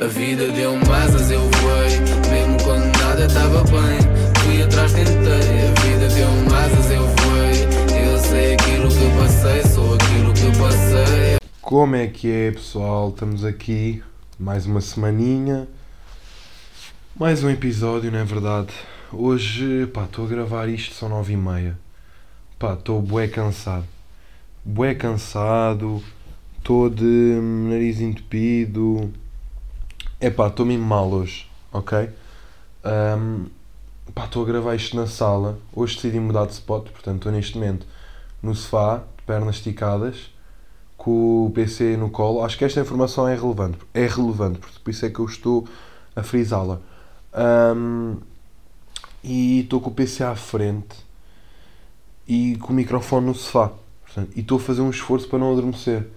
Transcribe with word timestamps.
A 0.00 0.06
vida 0.06 0.46
deu-me 0.52 0.88
asas, 0.92 1.28
eu 1.28 1.40
voei. 1.40 1.98
Mesmo 2.30 2.56
quando 2.62 2.84
nada 2.98 3.26
estava 3.26 3.64
bem, 3.64 3.98
fui 4.44 4.62
atrás, 4.62 4.92
tentei. 4.92 5.12
A 5.12 5.80
vida 5.80 6.08
deu-me 6.14 6.54
asas, 6.54 6.90
eu 6.92 7.02
voei. 7.02 8.06
Eu 8.06 8.18
sei 8.18 8.54
aquilo 8.54 8.88
que 8.88 9.18
passei, 9.18 9.62
sou 9.64 9.94
aquilo 9.94 10.32
que 10.34 10.56
passei. 10.56 11.38
Como 11.60 11.96
é 11.96 12.06
que 12.06 12.30
é, 12.30 12.52
pessoal? 12.52 13.08
Estamos 13.08 13.44
aqui 13.44 14.00
mais 14.38 14.66
uma 14.66 14.80
semaninha, 14.80 15.66
mais 17.16 17.42
um 17.42 17.50
episódio, 17.50 18.12
não 18.12 18.20
é 18.20 18.24
verdade? 18.24 18.72
Hoje, 19.12 19.88
pá, 19.92 20.04
estou 20.04 20.26
a 20.26 20.28
gravar 20.28 20.68
isto, 20.68 20.94
são 20.94 21.08
nove 21.08 21.32
e 21.32 21.36
meia. 21.36 21.76
Pá, 22.56 22.74
estou 22.74 23.02
bué 23.02 23.26
cansado. 23.26 23.84
Bué 24.64 24.94
cansado, 24.94 26.00
estou 26.56 26.88
de 26.88 27.40
nariz 27.68 28.00
entupido. 28.00 29.12
É 30.20 30.30
pá, 30.30 30.48
estou 30.48 30.66
mesmo 30.66 30.84
mal 30.84 31.08
hoje, 31.08 31.48
ok? 31.72 32.10
Um, 32.84 33.46
pá, 34.12 34.24
estou 34.24 34.42
a 34.42 34.46
gravar 34.46 34.74
isto 34.74 34.96
na 34.96 35.06
sala. 35.06 35.60
Hoje 35.72 35.94
decidi 35.94 36.18
mudar 36.18 36.46
de 36.46 36.54
spot, 36.54 36.90
portanto 36.90 37.18
estou 37.18 37.30
neste 37.30 37.56
momento 37.56 37.86
no 38.42 38.52
sofá, 38.52 38.96
de 39.16 39.22
pernas 39.24 39.56
esticadas, 39.56 40.32
com 40.96 41.46
o 41.46 41.52
PC 41.54 41.96
no 41.96 42.10
colo. 42.10 42.42
Acho 42.42 42.58
que 42.58 42.64
esta 42.64 42.80
informação 42.80 43.28
é 43.28 43.36
relevante, 43.36 43.78
é 43.94 44.08
relevante, 44.08 44.58
por 44.58 44.90
isso 44.90 45.06
é 45.06 45.08
que 45.08 45.20
eu 45.20 45.24
estou 45.24 45.68
a 46.16 46.22
frisá-la. 46.24 46.80
Um, 47.76 48.16
e 49.22 49.60
estou 49.60 49.80
com 49.80 49.90
o 49.90 49.94
PC 49.94 50.24
à 50.24 50.34
frente 50.34 50.96
e 52.26 52.56
com 52.56 52.72
o 52.72 52.76
microfone 52.76 53.26
no 53.26 53.36
sofá. 53.36 53.70
Portanto, 54.04 54.32
e 54.34 54.40
estou 54.40 54.58
a 54.58 54.60
fazer 54.60 54.80
um 54.80 54.90
esforço 54.90 55.28
para 55.28 55.38
não 55.38 55.52
adormecer. 55.52 56.08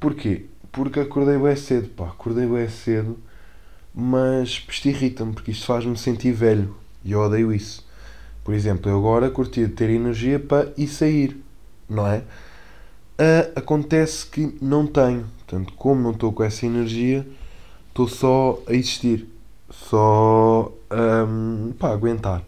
Porquê? 0.00 0.46
Porque 0.72 0.98
acordei 0.98 1.36
bem 1.36 1.56
cedo, 1.56 1.90
pá, 1.90 2.06
acordei 2.06 2.46
bem 2.46 2.70
cedo, 2.70 3.18
mas 3.94 4.64
isto 4.68 4.88
irrita-me, 4.88 5.32
porque 5.32 5.52
isto 5.52 5.66
faz-me 5.66 5.96
sentir 5.96 6.32
velho, 6.32 6.74
e 7.04 7.12
eu 7.12 7.20
odeio 7.20 7.52
isso. 7.52 7.86
Por 8.42 8.52
exemplo, 8.52 8.90
eu 8.90 8.98
agora 8.98 9.30
curti 9.30 9.64
de 9.66 9.72
ter 9.72 9.88
energia 9.88 10.38
para 10.40 10.72
ir 10.76 10.88
sair, 10.88 11.40
não 11.88 12.06
é? 12.06 12.18
Uh, 12.18 13.52
acontece 13.54 14.26
que 14.26 14.58
não 14.60 14.86
tenho, 14.86 15.26
portanto, 15.38 15.72
como 15.74 16.02
não 16.02 16.10
estou 16.10 16.32
com 16.32 16.42
essa 16.42 16.66
energia, 16.66 17.26
estou 17.88 18.08
só 18.08 18.60
a 18.66 18.72
existir, 18.72 19.28
só 19.70 20.72
um, 21.28 21.72
aguentar. 21.80 22.42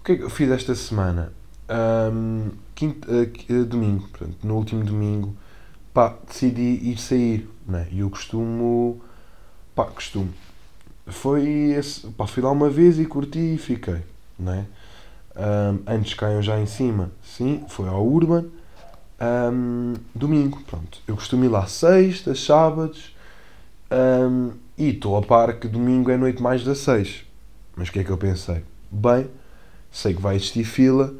O 0.00 0.04
que 0.04 0.12
é 0.12 0.16
que 0.16 0.22
eu 0.24 0.30
fiz 0.30 0.50
esta 0.50 0.74
semana? 0.74 1.32
Um, 1.70 2.50
quinto, 2.74 3.08
uh, 3.10 3.64
domingo, 3.64 4.08
portanto, 4.08 4.36
no 4.42 4.56
último 4.56 4.84
domingo, 4.84 5.36
pá, 5.94 6.16
decidi 6.26 6.90
ir 6.90 6.98
sair, 6.98 7.48
né? 7.66 7.86
E 7.90 8.00
eu 8.00 8.10
costumo, 8.10 9.00
pá, 9.74 9.84
costumo. 9.84 10.32
Foi 11.06 11.46
esse, 11.70 12.06
pá, 12.08 12.26
fui 12.26 12.42
lá 12.42 12.50
uma 12.50 12.68
vez 12.68 12.98
e 12.98 13.06
curti 13.06 13.54
e 13.54 13.58
fiquei, 13.58 14.02
né? 14.38 14.66
Um, 15.36 15.82
antes 15.86 16.14
caiam 16.14 16.42
já 16.42 16.58
em 16.58 16.66
cima, 16.66 17.10
sim, 17.22 17.64
foi 17.68 17.88
ao 17.88 18.04
Urban, 18.04 18.46
um, 19.20 19.94
domingo, 20.14 20.60
pronto. 20.66 20.98
Eu 21.06 21.14
costumo 21.14 21.44
ir 21.44 21.48
lá 21.48 21.66
sextas, 21.66 22.42
sábados, 22.42 23.14
um, 23.90 24.52
e 24.76 24.90
estou 24.90 25.16
a 25.16 25.22
par 25.22 25.58
que 25.58 25.68
domingo 25.68 26.10
é 26.10 26.16
noite 26.16 26.42
mais 26.42 26.64
das 26.64 26.78
seis. 26.78 27.24
Mas 27.76 27.88
o 27.88 27.92
que 27.92 28.00
é 28.00 28.04
que 28.04 28.10
eu 28.10 28.16
pensei? 28.16 28.64
Bem, 28.90 29.28
sei 29.90 30.14
que 30.14 30.20
vai 30.20 30.36
existir 30.36 30.64
fila, 30.64 31.14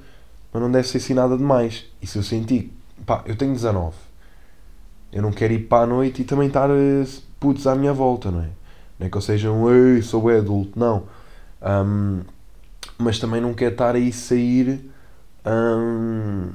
mas 0.52 0.62
não 0.62 0.70
deve 0.70 0.88
ser 0.88 0.98
assim 0.98 1.14
nada 1.14 1.36
demais. 1.36 1.84
E 2.00 2.06
se 2.06 2.18
eu 2.18 2.22
sentir, 2.22 2.72
pá, 3.04 3.22
eu 3.26 3.36
tenho 3.36 3.52
19, 3.52 3.94
eu 5.12 5.22
não 5.22 5.30
quero 5.30 5.52
ir 5.52 5.60
para 5.60 5.84
a 5.84 5.86
noite 5.86 6.22
e 6.22 6.24
também 6.24 6.48
estar 6.48 6.70
eh, 6.70 7.06
putos 7.38 7.66
à 7.66 7.74
minha 7.74 7.92
volta, 7.92 8.30
não 8.30 8.40
é? 8.40 8.48
Não 8.98 9.06
é 9.06 9.10
que 9.10 9.16
eu 9.16 9.20
seja 9.20 9.50
um 9.50 9.70
ei, 9.70 10.02
sou 10.02 10.28
adulto, 10.28 10.78
não. 10.78 11.04
Um, 11.62 12.22
mas 12.98 13.18
também 13.18 13.40
não 13.40 13.52
quero 13.52 13.72
estar 13.72 13.94
aí 13.94 14.12
sair 14.12 14.80
um, 15.44 16.50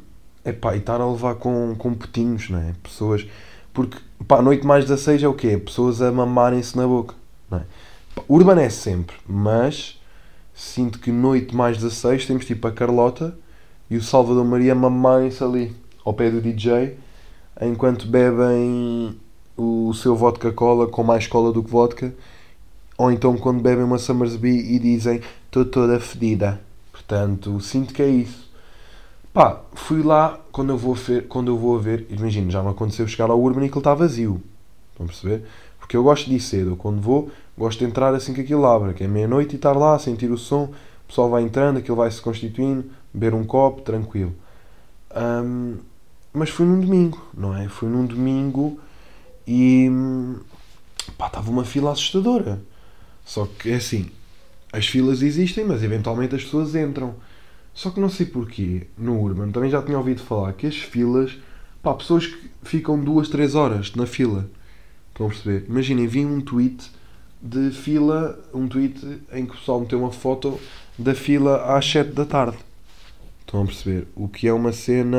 epá, 0.45 0.75
e 0.75 0.79
estar 0.79 0.99
a 0.99 1.09
levar 1.09 1.35
com, 1.35 1.75
com 1.77 1.93
putinhos, 1.93 2.49
não 2.49 2.59
é? 2.59 2.73
Pessoas. 2.81 3.27
Porque 3.73 3.97
pá, 4.27 4.39
a 4.39 4.41
noite 4.41 4.65
mais 4.65 4.85
16 4.85 5.23
é 5.23 5.27
o 5.27 5.33
quê? 5.33 5.57
Pessoas 5.57 6.01
a 6.01 6.11
mamarem-se 6.11 6.75
na 6.75 6.87
boca, 6.87 7.15
não 7.49 7.59
é? 7.59 7.63
Pá, 8.15 8.23
Urban 8.27 8.59
é 8.59 8.69
sempre, 8.69 9.15
mas 9.27 9.99
sinto 10.53 10.99
que 10.99 11.11
noite 11.11 11.55
mais 11.55 11.77
16 11.77 12.25
temos 12.25 12.45
tipo 12.45 12.67
a 12.67 12.71
Carlota 12.71 13.35
e 13.89 13.97
o 13.97 14.01
Salvador 14.01 14.43
Maria 14.45 14.75
mamarem-se 14.75 15.43
ali 15.43 15.75
ao 16.03 16.13
pé 16.13 16.29
do 16.29 16.41
DJ 16.41 16.97
enquanto 17.61 18.07
bebem 18.07 19.17
o 19.57 19.93
seu 19.93 20.15
vodka 20.15 20.51
cola 20.51 20.87
com 20.87 21.03
mais 21.03 21.27
cola 21.27 21.51
do 21.51 21.63
que 21.63 21.69
vodka, 21.69 22.13
ou 23.01 23.11
então 23.11 23.35
quando 23.35 23.63
bebem 23.63 23.83
uma 23.83 23.97
Summersby 23.97 24.75
e 24.75 24.77
dizem 24.77 25.21
estou 25.47 25.65
toda 25.65 25.99
fedida. 25.99 26.61
Portanto, 26.91 27.59
sinto 27.59 27.95
que 27.95 28.01
é 28.03 28.07
isso. 28.07 28.47
Pá, 29.33 29.59
fui 29.73 30.03
lá 30.03 30.39
quando 30.51 30.69
eu 30.69 30.77
vou, 30.77 30.93
ver, 30.93 31.27
quando 31.27 31.49
eu 31.49 31.57
vou 31.57 31.75
a 31.75 31.79
ver, 31.81 32.05
imagino, 32.11 32.51
já 32.51 32.61
me 32.61 32.69
aconteceu 32.69 33.07
chegar 33.07 33.31
ao 33.31 33.41
Urban 33.41 33.65
e 33.65 33.69
que 33.69 33.73
ele 33.73 33.79
está 33.79 33.95
vazio. 33.95 34.39
Estão 34.91 35.07
a 35.07 35.09
perceber? 35.09 35.43
Porque 35.79 35.97
eu 35.97 36.03
gosto 36.03 36.29
de 36.29 36.35
ir 36.35 36.39
cedo. 36.39 36.75
Quando 36.75 37.01
vou, 37.01 37.31
gosto 37.57 37.79
de 37.79 37.85
entrar 37.85 38.13
assim 38.13 38.35
que 38.35 38.41
aquilo 38.41 38.67
abre, 38.67 38.93
que 38.93 39.03
é 39.03 39.07
meia-noite 39.07 39.53
e 39.53 39.55
estar 39.55 39.73
lá, 39.73 39.97
sentir 39.97 40.29
o 40.29 40.37
som, 40.37 40.65
o 40.65 41.07
pessoal 41.07 41.27
vai 41.27 41.41
entrando, 41.41 41.77
aquilo 41.77 41.97
vai 41.97 42.11
se 42.11 42.21
constituindo, 42.21 42.85
beber 43.11 43.33
um 43.33 43.43
copo, 43.43 43.81
tranquilo. 43.81 44.35
Um, 45.15 45.77
mas 46.31 46.51
foi 46.51 46.67
num 46.67 46.79
domingo, 46.79 47.19
não 47.33 47.57
é? 47.57 47.67
Foi 47.67 47.89
num 47.89 48.05
domingo 48.05 48.79
e 49.47 49.89
pá, 51.17 51.25
estava 51.25 51.49
uma 51.49 51.65
fila 51.65 51.91
assustadora. 51.91 52.61
Só 53.25 53.45
que 53.45 53.71
é 53.71 53.75
assim, 53.75 54.09
as 54.71 54.87
filas 54.87 55.21
existem, 55.21 55.65
mas 55.65 55.83
eventualmente 55.83 56.35
as 56.35 56.43
pessoas 56.43 56.75
entram. 56.75 57.15
Só 57.73 57.89
que 57.89 57.99
não 57.99 58.09
sei 58.09 58.25
porquê, 58.25 58.87
no 58.97 59.21
Urban, 59.21 59.51
também 59.51 59.69
já 59.69 59.81
tinha 59.81 59.97
ouvido 59.97 60.21
falar 60.21 60.53
que 60.53 60.67
as 60.67 60.75
filas, 60.75 61.37
pá, 61.81 61.93
pessoas 61.93 62.27
que 62.27 62.49
ficam 62.63 63.01
duas, 63.01 63.29
três 63.29 63.55
horas 63.55 63.93
na 63.95 64.05
fila. 64.05 64.49
Estão 65.09 65.27
a 65.27 65.29
perceber? 65.29 65.65
Imaginem, 65.69 66.07
vi 66.07 66.25
um 66.25 66.41
tweet 66.41 66.89
de 67.41 67.71
fila, 67.71 68.39
um 68.53 68.67
tweet 68.67 69.21
em 69.31 69.45
que 69.45 69.53
o 69.53 69.57
pessoal 69.57 69.79
meteu 69.79 69.99
uma 69.99 70.11
foto 70.11 70.59
da 70.97 71.15
fila 71.15 71.75
às 71.75 71.85
7 71.89 72.11
da 72.11 72.25
tarde. 72.25 72.57
Estão 73.41 73.63
a 73.63 73.65
perceber? 73.65 74.07
O 74.15 74.27
que 74.27 74.47
é 74.47 74.53
uma 74.53 74.71
cena. 74.71 75.17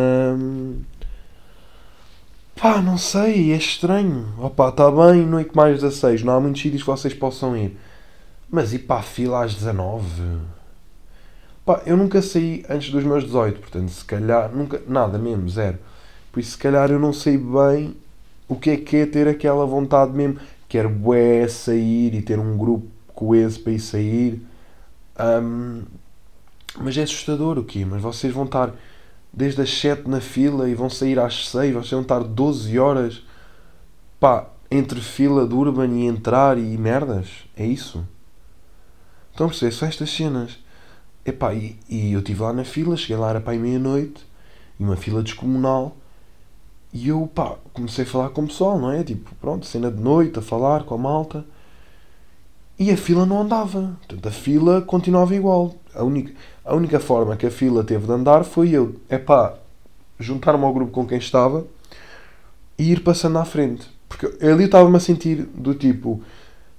Pá, 2.57 2.81
não 2.81 2.97
sei, 2.97 3.53
é 3.53 3.57
estranho. 3.57 4.33
Opa, 4.39 4.69
está 4.69 4.91
bem, 4.91 5.27
noite 5.27 5.55
mais 5.55 5.81
16, 5.81 6.23
não 6.23 6.35
há 6.35 6.41
muitos 6.41 6.63
sítios 6.63 6.83
que 6.83 6.89
vocês 6.89 7.13
possam 7.13 7.57
ir. 7.57 7.77
Mas 8.55 8.75
ir 8.75 8.81
para 8.81 9.01
a 9.01 9.03
fila 9.03 9.43
às 9.43 9.55
19? 9.55 10.43
Pá, 11.65 11.81
eu 11.87 11.97
nunca 11.97 12.21
saí 12.21 12.63
antes 12.69 12.91
dos 12.93 13.03
meus 13.03 13.25
18, 13.25 13.59
portanto, 13.59 13.89
se 13.89 14.05
calhar, 14.05 14.55
nunca, 14.55 14.83
nada 14.87 15.19
mesmo, 15.19 15.49
zero. 15.49 15.79
Por 16.31 16.39
isso, 16.39 16.51
se 16.51 16.59
calhar, 16.59 16.91
eu 16.91 16.99
não 16.99 17.15
sei 17.15 17.39
bem 17.39 17.97
o 18.47 18.55
que 18.55 18.69
é 18.69 18.77
que 18.77 18.97
é 18.99 19.07
ter 19.07 19.27
aquela 19.27 19.65
vontade 19.65 20.13
mesmo. 20.13 20.39
Quero 20.69 20.91
bué 20.91 21.49
sair 21.49 22.15
e 22.15 22.21
ter 22.21 22.39
um 22.39 22.59
grupo 22.59 22.87
coeso 23.15 23.59
para 23.61 23.73
ir 23.73 23.81
sair. 23.81 24.47
Um, 25.19 25.85
mas 26.79 26.99
é 26.99 27.05
assustador 27.05 27.59
o 27.59 27.65
quê? 27.65 27.87
Mas 27.87 28.03
vocês 28.03 28.35
vão 28.35 28.45
estar 28.45 28.75
desde 29.33 29.63
as 29.63 29.71
7 29.71 30.07
na 30.11 30.21
fila 30.21 30.69
e 30.69 30.75
vão 30.75 30.91
sair 30.91 31.19
às 31.19 31.49
6, 31.49 31.73
vocês 31.73 31.91
vão 31.91 32.03
estar 32.03 32.21
12 32.21 32.79
horas 32.79 33.23
pá, 34.21 34.47
entre 34.71 35.01
fila 35.01 35.47
de 35.47 35.55
Urban 35.55 35.89
e 35.89 36.07
entrar 36.07 36.59
e 36.59 36.77
merdas. 36.77 37.29
É 37.57 37.65
isso? 37.65 38.07
Estão 39.33 39.47
a 39.47 39.49
perceber? 39.49 39.73
São 39.73 39.89
estas 39.89 40.11
cenas. 40.11 40.59
Epá, 41.25 41.55
e, 41.55 41.77
e 41.89 42.13
eu 42.13 42.21
estive 42.21 42.43
lá 42.43 42.53
na 42.53 42.65
fila, 42.65 42.97
cheguei 42.97 43.17
lá, 43.17 43.31
era 43.31 43.41
para 43.41 43.59
meia-noite, 43.59 44.25
e 44.79 44.85
uma 44.85 44.97
fila 44.97 45.23
descomunal. 45.23 45.97
E 46.93 47.09
eu, 47.09 47.29
pá, 47.35 47.57
comecei 47.73 48.05
a 48.05 48.07
falar 48.07 48.29
com 48.31 48.43
o 48.43 48.47
pessoal, 48.47 48.79
não 48.79 48.91
é? 48.91 49.03
Tipo, 49.03 49.35
pronto, 49.41 49.65
cena 49.67 49.91
de 49.91 50.01
noite, 50.01 50.39
a 50.39 50.43
falar 50.43 50.85
com 50.85 50.95
a 50.95 50.99
malta. 50.99 51.45
E 52.79 52.91
a 52.91 52.97
fila 52.97 53.25
não 53.25 53.41
andava. 53.43 53.97
Portanto, 54.01 54.29
a 54.29 54.33
fila 54.33 54.83
continuava 54.83 55.35
igual. 55.35 55.75
A 55.95 56.03
única, 56.03 56.35
a 56.65 56.75
única 56.75 57.01
forma 57.01 57.37
que 57.37 57.47
a 57.47 57.51
fila 57.51 57.85
teve 57.85 58.07
de 58.07 58.13
andar 58.13 58.45
foi 58.45 58.71
eu, 58.71 58.97
é 59.09 59.21
juntar-me 60.19 60.65
ao 60.65 60.73
grupo 60.73 60.93
com 60.93 61.07
quem 61.07 61.19
estava 61.19 61.67
e 62.79 62.93
ir 62.93 63.01
passando 63.01 63.39
à 63.39 63.45
frente. 63.45 63.89
Porque 64.09 64.27
ali 64.45 64.65
eu 64.65 64.67
estava-me 64.67 64.97
a 64.97 65.01
sentir 65.01 65.43
do 65.55 65.75
tipo, 65.75 66.23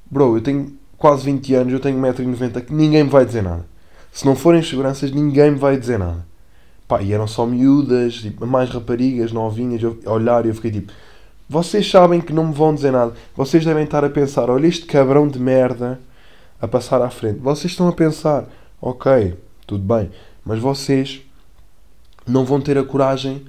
bro, 0.09 0.37
eu 0.37 0.41
tenho 0.41 0.77
quase 1.03 1.25
20 1.25 1.53
anos, 1.55 1.73
eu 1.73 1.81
tenho 1.81 1.99
1,90m, 1.99 2.61
que 2.61 2.73
ninguém 2.73 3.03
me 3.03 3.09
vai 3.09 3.25
dizer 3.25 3.43
nada. 3.43 3.65
Se 4.13 4.25
não 4.25 4.37
forem 4.37 4.63
seguranças, 4.63 5.11
ninguém 5.11 5.51
me 5.51 5.57
vai 5.57 5.75
dizer 5.75 5.99
nada. 5.99 6.25
Pá, 6.87 7.01
e 7.01 7.11
eram 7.11 7.27
só 7.27 7.45
miúdas, 7.45 8.13
tipo, 8.13 8.47
mais 8.47 8.69
raparigas, 8.69 9.33
novinhas, 9.33 9.83
eu, 9.83 9.99
a 10.05 10.13
olhar 10.13 10.45
e 10.45 10.47
eu 10.47 10.55
fiquei 10.55 10.71
tipo, 10.71 10.93
vocês 11.49 11.91
sabem 11.91 12.21
que 12.21 12.31
não 12.31 12.47
me 12.47 12.53
vão 12.53 12.73
dizer 12.73 12.93
nada. 12.93 13.11
Vocês 13.35 13.65
devem 13.65 13.83
estar 13.83 14.05
a 14.05 14.09
pensar, 14.09 14.49
olha 14.49 14.65
este 14.65 14.85
cabrão 14.85 15.27
de 15.27 15.37
merda 15.39 15.99
a 16.61 16.69
passar 16.69 17.01
à 17.01 17.09
frente. 17.09 17.39
Vocês 17.39 17.73
estão 17.73 17.89
a 17.89 17.91
pensar, 17.91 18.45
ok, 18.81 19.37
tudo 19.67 19.83
bem, 19.83 20.09
mas 20.45 20.59
vocês 20.59 21.21
não 22.25 22.45
vão 22.45 22.61
ter 22.61 22.77
a 22.77 22.83
coragem 22.85 23.43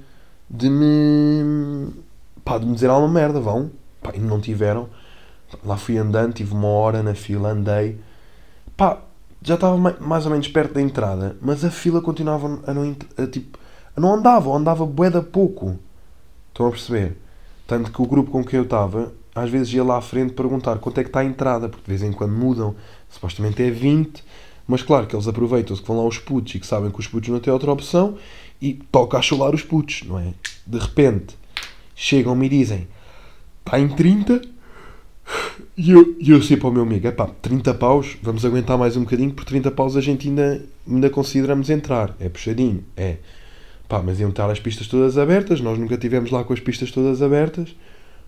de 0.49 0.69
me. 0.69 1.87
pá, 2.43 2.57
de 2.57 2.65
me 2.65 2.73
dizer 2.73 2.89
alguma 2.89 3.13
merda, 3.13 3.39
vão? 3.39 3.71
Pá, 4.03 4.11
e 4.13 4.19
não 4.19 4.41
tiveram. 4.41 4.89
Lá 5.63 5.77
fui 5.77 5.97
andando, 5.97 6.33
tive 6.33 6.53
uma 6.53 6.67
hora 6.67 7.03
na 7.03 7.15
fila, 7.15 7.51
andei. 7.51 7.99
Pá, 8.75 8.99
já 9.41 9.55
estava 9.55 9.77
mais 9.77 10.25
ou 10.25 10.31
menos 10.31 10.47
perto 10.47 10.73
da 10.73 10.81
entrada, 10.81 11.37
mas 11.41 11.63
a 11.63 11.69
fila 11.69 12.01
continuava 12.01 12.59
a 12.65 12.73
não, 12.73 12.95
a, 13.17 13.27
tipo, 13.27 13.59
a 13.95 14.01
não 14.01 14.15
andava, 14.15 14.51
andava 14.51 14.85
bué 14.85 15.09
da 15.09 15.21
pouco. 15.21 15.79
Estão 16.49 16.67
a 16.67 16.71
perceber? 16.71 17.17
Tanto 17.67 17.91
que 17.91 18.01
o 18.01 18.05
grupo 18.05 18.31
com 18.31 18.43
quem 18.43 18.57
eu 18.57 18.63
estava, 18.63 19.13
às 19.35 19.49
vezes 19.49 19.73
ia 19.73 19.83
lá 19.83 19.97
à 19.97 20.01
frente 20.01 20.33
perguntar 20.33 20.79
quanto 20.79 20.99
é 20.99 21.03
que 21.03 21.09
está 21.09 21.19
a 21.19 21.25
entrada, 21.25 21.69
porque 21.69 21.83
de 21.83 21.97
vez 21.97 22.01
em 22.01 22.11
quando 22.11 22.33
mudam. 22.33 22.75
Supostamente 23.09 23.61
é 23.61 23.69
20, 23.69 24.23
mas 24.67 24.81
claro 24.81 25.05
que 25.05 25.15
eles 25.15 25.27
aproveitam-se 25.27 25.81
que 25.81 25.87
vão 25.87 25.97
lá 25.97 26.05
os 26.05 26.17
putos 26.17 26.55
e 26.55 26.59
que 26.59 26.65
sabem 26.65 26.89
que 26.89 26.99
os 26.99 27.07
putos 27.07 27.29
não 27.29 27.39
têm 27.39 27.53
outra 27.53 27.71
opção 27.71 28.17
e 28.61 28.73
toca 28.73 29.17
a 29.17 29.21
chular 29.21 29.53
os 29.53 29.61
putos, 29.61 30.03
não 30.05 30.19
é? 30.19 30.33
De 30.65 30.79
repente 30.79 31.37
chegam-me 31.95 32.47
e 32.47 32.49
dizem 32.49 32.87
está 33.65 33.79
em 33.79 33.87
30 33.87 34.41
e 35.77 35.91
eu, 35.91 36.15
eu 36.19 36.41
sei 36.41 36.57
para 36.57 36.69
o 36.69 36.71
meu 36.71 36.83
amigo, 36.83 37.07
é 37.07 37.11
pá, 37.11 37.27
30 37.41 37.73
paus, 37.73 38.17
vamos 38.21 38.45
aguentar 38.45 38.77
mais 38.77 38.95
um 38.95 39.03
bocadinho, 39.03 39.33
por 39.33 39.45
30 39.45 39.71
paus 39.71 39.97
a 39.97 40.01
gente 40.01 40.27
ainda, 40.27 40.63
ainda 40.87 41.09
consideramos 41.09 41.69
entrar. 41.69 42.15
É 42.19 42.29
puxadinho, 42.29 42.83
é. 42.95 43.17
Pá, 43.87 44.01
mas 44.01 44.19
iam 44.19 44.29
estar 44.29 44.49
as 44.49 44.59
pistas 44.59 44.87
todas 44.87 45.17
abertas, 45.17 45.61
nós 45.61 45.77
nunca 45.77 45.97
tivemos 45.97 46.31
lá 46.31 46.43
com 46.43 46.53
as 46.53 46.59
pistas 46.59 46.91
todas 46.91 47.21
abertas. 47.21 47.75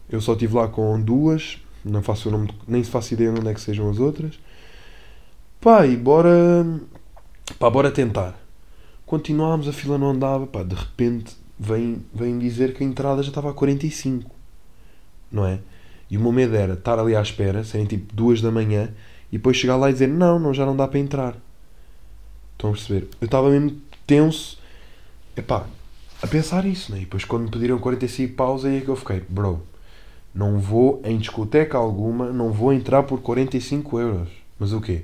Eu 0.10 0.22
só 0.22 0.34
estive 0.34 0.56
lá 0.56 0.68
com 0.68 1.00
duas, 1.02 1.58
não 1.84 2.02
faço 2.02 2.30
o 2.30 2.32
nome, 2.32 2.50
nem 2.68 2.84
faço 2.84 3.14
ideia 3.14 3.32
onde 3.32 3.48
é 3.48 3.54
que 3.54 3.62
sejam 3.62 3.90
as 3.90 4.00
outras. 4.00 4.40
Pá, 5.60 5.86
e 5.86 5.96
bora. 5.98 6.66
Pá, 7.60 7.70
bora 7.70 7.92
tentar. 7.92 8.40
Continuámos, 9.06 9.68
a 9.68 9.74
fila 9.74 9.98
não 9.98 10.12
andava, 10.12 10.46
pá, 10.46 10.64
de 10.64 10.76
repente 10.76 11.36
vem, 11.60 12.04
vem 12.14 12.38
dizer 12.38 12.74
que 12.74 12.84
a 12.84 12.88
entrada 12.88 13.24
já 13.24 13.30
estava 13.30 13.50
a 13.50 13.54
45. 13.54 14.30
Não 15.32 15.46
é? 15.46 15.60
E 16.10 16.18
o 16.18 16.22
meu 16.22 16.32
medo 16.32 16.56
era 16.56 16.74
estar 16.74 16.98
ali 17.00 17.16
à 17.16 17.22
espera, 17.22 17.64
serem 17.64 17.86
tipo 17.86 18.14
duas 18.14 18.42
da 18.42 18.52
manhã, 18.52 18.90
e 19.32 19.38
depois 19.38 19.58
chegar 19.58 19.76
lá 19.76 19.90
e 19.90 19.94
dizer 19.94 20.08
não, 20.08 20.40
não 20.40 20.54
já 20.54 20.66
não 20.66 20.76
dá 20.76 20.88
para 20.88 21.00
entrar. 21.00 21.36
Estão 22.54 22.70
a 22.70 22.74
perceber? 22.74 23.08
Eu 23.20 23.26
estava 23.26 23.50
mesmo 23.50 23.78
tenso, 24.06 24.58
epá, 25.36 25.66
a 26.22 26.28
pensar 26.28 26.66
isso, 26.66 26.92
né? 26.92 27.00
E 27.00 27.02
depois 27.02 27.26
quando 27.26 27.44
me 27.44 27.52
pediram 27.52 27.78
45 27.78 28.34
paus, 28.36 28.66
aí 28.66 28.78
é 28.78 28.82
que 28.82 28.88
eu 28.88 28.96
fiquei, 28.96 29.22
bro, 29.28 29.62
não 30.34 30.60
vou 30.60 31.02
em 31.04 31.18
discoteca 31.18 31.78
alguma, 31.78 32.32
não 32.32 32.52
vou 32.52 32.74
entrar 32.74 33.04
por 33.04 33.22
45 33.22 34.00
euros. 34.00 34.30
Mas 34.60 34.74
o 34.74 34.82
quê? 34.82 35.04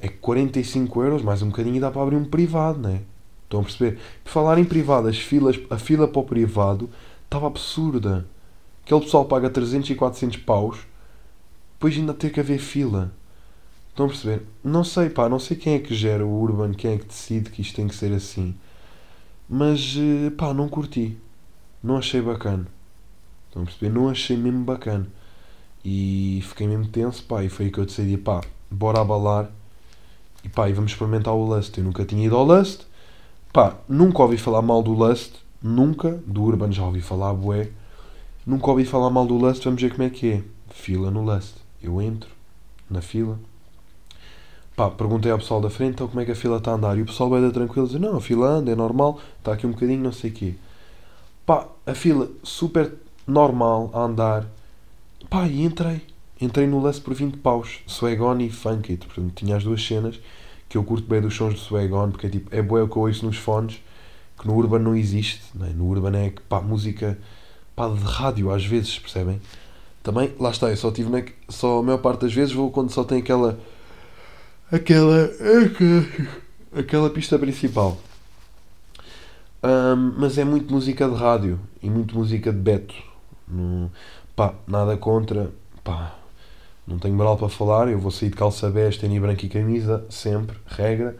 É 0.00 0.08
45 0.08 1.02
euros, 1.02 1.22
mais 1.22 1.40
um 1.42 1.48
bocadinho 1.48 1.76
e 1.76 1.80
dá 1.80 1.90
para 1.90 2.02
abrir 2.02 2.16
um 2.16 2.24
privado, 2.24 2.78
né? 2.78 3.00
Estão 3.44 3.60
a 3.60 3.62
perceber? 3.62 3.98
Por 4.22 4.30
falar 4.30 4.58
em 4.58 4.64
privado, 4.64 5.08
as 5.08 5.18
filas, 5.18 5.58
a 5.70 5.78
fila 5.78 6.06
para 6.06 6.20
o 6.20 6.24
privado 6.24 6.90
estava 7.24 7.46
absurda. 7.46 8.26
Aquele 8.84 9.00
pessoal 9.00 9.24
paga 9.24 9.48
300 9.48 9.90
e 9.90 9.94
400 9.94 10.38
paus, 10.38 10.78
depois 11.74 11.96
ainda 11.96 12.14
ter 12.14 12.30
que 12.30 12.40
haver 12.40 12.58
fila. 12.58 13.12
Estão 13.90 14.06
a 14.06 14.08
perceber? 14.08 14.46
Não 14.64 14.82
sei, 14.84 15.10
pá, 15.10 15.28
não 15.28 15.38
sei 15.38 15.56
quem 15.56 15.74
é 15.74 15.78
que 15.78 15.94
gera 15.94 16.24
o 16.24 16.42
Urban, 16.42 16.72
quem 16.72 16.94
é 16.94 16.98
que 16.98 17.06
decide 17.06 17.50
que 17.50 17.60
isto 17.60 17.76
tem 17.76 17.86
que 17.86 17.94
ser 17.94 18.12
assim. 18.12 18.54
Mas, 19.48 19.96
eh, 19.98 20.30
pá, 20.30 20.54
não 20.54 20.68
curti. 20.68 21.18
Não 21.82 21.98
achei 21.98 22.22
bacana. 22.22 22.66
Estão 23.48 23.62
a 23.62 23.64
perceber? 23.66 23.92
Não 23.92 24.08
achei 24.08 24.36
mesmo 24.36 24.64
bacana. 24.64 25.06
E 25.84 26.40
fiquei 26.44 26.66
mesmo 26.66 26.86
tenso, 26.88 27.22
pá, 27.24 27.44
e 27.44 27.48
foi 27.48 27.66
aí 27.66 27.72
que 27.72 27.78
eu 27.78 27.84
decidi, 27.84 28.16
pá, 28.16 28.40
bora 28.70 29.00
abalar. 29.00 29.50
E 30.42 30.48
pá, 30.48 30.70
e 30.70 30.72
vamos 30.72 30.92
experimentar 30.92 31.34
o 31.34 31.44
Lust. 31.44 31.76
Eu 31.76 31.84
nunca 31.84 32.04
tinha 32.04 32.24
ido 32.24 32.36
ao 32.36 32.44
Lust. 32.44 32.86
Pá, 33.52 33.76
nunca 33.88 34.22
ouvi 34.22 34.38
falar 34.38 34.62
mal 34.62 34.82
do 34.82 34.92
Lust. 34.92 35.34
Nunca. 35.62 36.22
Do 36.26 36.42
Urban 36.44 36.72
já 36.72 36.84
ouvi 36.84 37.00
falar, 37.00 37.34
bué. 37.34 37.70
Nunca 38.44 38.70
ouvi 38.70 38.84
falar 38.84 39.08
mal 39.08 39.24
do 39.24 39.36
Lust, 39.36 39.62
vamos 39.64 39.80
ver 39.80 39.90
como 39.92 40.02
é 40.02 40.10
que 40.10 40.32
é. 40.32 40.42
Fila 40.70 41.10
no 41.10 41.22
Lust. 41.22 41.54
Eu 41.80 42.02
entro 42.02 42.28
na 42.90 43.00
fila. 43.00 43.38
Pá, 44.74 44.90
perguntei 44.90 45.30
ao 45.30 45.38
pessoal 45.38 45.60
da 45.60 45.70
frente 45.70 45.92
então 45.92 46.08
como 46.08 46.20
é 46.20 46.24
que 46.24 46.32
a 46.32 46.34
fila 46.34 46.56
está 46.56 46.72
a 46.72 46.74
andar. 46.74 46.98
E 46.98 47.02
o 47.02 47.06
pessoal 47.06 47.30
vai 47.30 47.40
dar 47.40 47.52
tranquilo 47.52 47.86
dizer, 47.86 48.00
não, 48.00 48.16
a 48.16 48.20
fila 48.20 48.48
anda, 48.48 48.72
é 48.72 48.74
normal, 48.74 49.20
está 49.38 49.52
aqui 49.52 49.66
um 49.66 49.70
bocadinho, 49.70 50.02
não 50.02 50.12
sei 50.12 50.30
o 50.30 50.32
quê. 50.32 50.54
Pá, 51.46 51.68
a 51.86 51.94
fila 51.94 52.30
super 52.42 52.92
normal 53.26 53.90
a 53.92 54.00
andar. 54.00 54.46
Pá, 55.30 55.46
e 55.46 55.62
entrei. 55.62 56.02
Entrei 56.40 56.66
no 56.66 56.80
Lust 56.80 57.02
por 57.02 57.14
20 57.14 57.36
paus. 57.38 57.80
Swag 57.86 58.20
On 58.20 58.38
e 58.40 58.50
Funk 58.50 58.90
It. 58.90 59.06
Portanto, 59.06 59.32
tinha 59.36 59.56
as 59.56 59.62
duas 59.62 59.84
cenas 59.84 60.18
que 60.68 60.76
eu 60.76 60.82
curto 60.82 61.06
bem 61.06 61.20
dos 61.20 61.34
sons 61.34 61.54
de 61.54 61.60
Swag 61.60 61.92
On, 61.92 62.10
porque 62.10 62.26
é 62.26 62.30
tipo, 62.30 62.54
é 62.54 62.60
boa 62.60 62.82
o 62.82 62.88
que 62.88 62.96
eu 62.96 63.02
ouço 63.02 63.24
nos 63.24 63.36
fones, 63.36 63.80
que 64.36 64.46
no 64.48 64.56
Urban 64.56 64.80
não 64.80 64.96
existe. 64.96 65.42
Não 65.54 65.66
é? 65.66 65.70
No 65.70 65.86
Urban 65.86 66.16
é 66.16 66.32
pá, 66.48 66.60
música 66.60 67.18
pá, 67.74 67.88
de 67.88 68.02
rádio 68.02 68.50
às 68.50 68.64
vezes, 68.64 68.98
percebem? 68.98 69.40
Também, 70.02 70.32
lá 70.38 70.50
está, 70.50 70.68
eu 70.68 70.76
só 70.76 70.90
tive 70.90 71.10
na, 71.10 71.22
só 71.48 71.78
a 71.78 71.82
maior 71.82 71.98
parte 71.98 72.22
das 72.22 72.34
vezes 72.34 72.52
vou 72.52 72.70
quando 72.70 72.90
só 72.90 73.04
tem 73.04 73.18
aquela 73.18 73.58
aquela 74.70 75.30
aquela, 76.76 77.10
pista 77.10 77.38
principal. 77.38 77.96
Um, 79.62 80.14
mas 80.18 80.38
é 80.38 80.44
muito 80.44 80.72
música 80.72 81.08
de 81.08 81.14
rádio 81.14 81.60
e 81.80 81.88
muito 81.88 82.16
música 82.16 82.52
de 82.52 82.58
Beto. 82.58 82.94
No, 83.46 83.90
pá, 84.34 84.54
nada 84.66 84.96
contra, 84.96 85.52
pá, 85.84 86.16
não 86.86 86.98
tenho 86.98 87.14
moral 87.14 87.36
para 87.36 87.48
falar. 87.48 87.88
Eu 87.88 88.00
vou 88.00 88.10
sair 88.10 88.30
de 88.30 88.36
calça 88.36 88.68
bege, 88.70 88.98
tênis 88.98 89.20
branco 89.20 89.44
e 89.44 89.48
camisa, 89.48 90.04
sempre, 90.10 90.56
regra. 90.66 91.16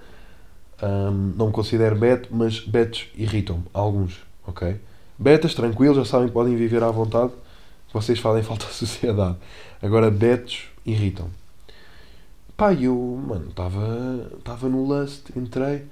Um, 0.83 1.35
não 1.37 1.47
me 1.47 1.53
considero 1.53 1.95
Beto, 1.95 2.29
mas 2.33 2.59
Betos 2.59 3.07
irritam-me, 3.15 3.65
alguns, 3.73 4.21
ok? 4.45 4.81
Betas, 5.23 5.55
tranquilos, 5.55 5.97
já 5.97 6.05
sabem 6.05 6.27
que 6.27 6.35
podem 6.35 6.57
viver 6.57 6.83
à 6.83 6.91
vontade, 6.91 7.31
vocês 7.93 8.19
fazem 8.19 8.43
falta 8.43 8.67
à 8.67 8.71
sociedade. 8.71 9.37
Agora, 9.81 10.11
betos 10.11 10.65
irritam. 10.85 11.31
Pá, 12.57 12.75
eu, 12.75 12.97
mano, 13.25 13.47
estava 13.49 14.69
no 14.69 14.85
Lust, 14.85 15.31
entrei, 15.37 15.85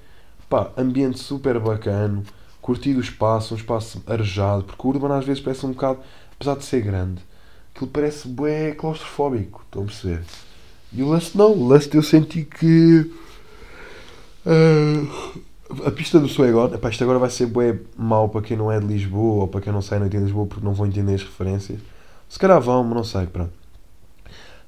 pá, 0.49 0.73
ambiente 0.77 1.21
super 1.21 1.61
bacana, 1.61 2.25
curti 2.61 2.91
o 2.91 3.01
espaço, 3.01 3.55
um 3.55 3.57
espaço 3.57 4.03
arejado, 4.05 4.65
porque 4.65 4.85
o 4.85 4.91
Urban 4.91 5.17
às 5.17 5.25
vezes 5.25 5.41
parece 5.41 5.65
um 5.65 5.71
bocado, 5.71 6.01
apesar 6.35 6.57
de 6.57 6.65
ser 6.65 6.81
grande, 6.81 7.23
aquilo 7.73 7.89
parece 7.89 8.27
bué 8.27 8.73
claustrofóbico, 8.73 9.63
estão 9.65 9.83
a 9.83 9.87
perceber? 9.87 10.25
E 10.93 11.05
o 11.05 11.07
Lust 11.07 11.37
não, 11.37 11.53
o 11.53 11.69
Lust 11.69 11.95
eu 11.95 12.03
senti 12.03 12.43
que. 12.43 13.09
Uh, 14.45 15.41
a 15.87 15.91
pista 15.91 16.19
do 16.19 16.29
Suegon, 16.29 16.75
epá, 16.75 16.91
isto 16.91 17.03
agora 17.05 17.19
vai 17.19 17.31
ser 17.31 17.47
bué 17.47 17.79
mau 17.97 18.29
para 18.29 18.43
quem 18.43 18.57
não 18.57 18.71
é 18.71 18.81
de 18.81 18.87
Lisboa 18.87 19.43
ou 19.43 19.49
para 19.49 19.61
quem 19.61 19.73
não 19.73 19.81
sai 19.81 19.99
noite 19.99 20.17
em 20.17 20.21
Lisboa 20.21 20.47
porque 20.47 20.65
não 20.65 20.75
vão 20.75 20.87
entender 20.87 21.15
as 21.15 21.23
referências. 21.23 21.81
Se 22.29 22.39
calhar 22.39 22.61
vão, 22.61 22.83
mas 22.85 22.95
não 22.95 23.05
sei, 23.05 23.27
pronto. 23.27 23.53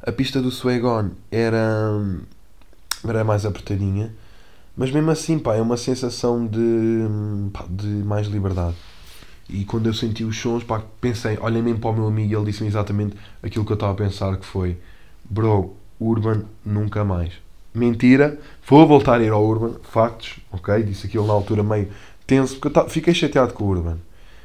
A 0.05 0.13
pista 0.13 0.41
do 0.41 0.51
Suegon 0.51 1.11
era, 1.31 1.91
era 3.07 3.25
mais 3.25 3.47
apertadinha, 3.47 4.13
mas 4.77 4.91
mesmo 4.91 5.11
assim, 5.11 5.39
pá, 5.39 5.55
é 5.55 5.61
uma 5.61 5.77
sensação 5.77 6.47
de, 6.47 6.61
pá, 7.53 7.65
de 7.69 7.87
mais 7.87 8.27
liberdade. 8.27 8.75
E 9.49 9.65
quando 9.65 9.87
eu 9.87 9.95
senti 9.95 10.25
os 10.25 10.41
sons, 10.41 10.65
pá, 10.65 10.83
pensei, 11.01 11.39
olhem 11.41 11.63
mesmo 11.63 11.81
para 11.81 11.91
o 11.91 11.95
meu 11.95 12.07
amigo 12.07 12.33
e 12.33 12.37
ele 12.37 12.47
disse-me 12.47 12.69
exatamente 12.69 13.17
aquilo 13.43 13.65
que 13.65 13.73
eu 13.73 13.75
estava 13.75 13.93
a 13.93 13.97
pensar 13.97 14.37
que 14.37 14.47
foi 14.47 14.79
Bro, 15.25 15.77
Urban 16.01 16.45
nunca 16.65 17.05
mais. 17.05 17.35
Mentira, 17.75 18.39
vou 18.67 18.87
voltar 18.87 19.21
a 19.21 19.23
ir 19.23 19.33
ao 19.33 19.45
Urban, 19.45 19.77
factos, 19.83 20.39
ok? 20.51 20.83
Disse 20.83 21.07
aquilo 21.07 21.27
na 21.27 21.33
altura 21.33 21.63
meio 21.63 21.89
tenso, 22.27 22.59
porque 22.59 22.79
eu 22.79 22.89
fiquei 22.89 23.15
chateado 23.15 23.55
com 23.55 23.65
o 23.65 23.69
Urban. 23.69 23.99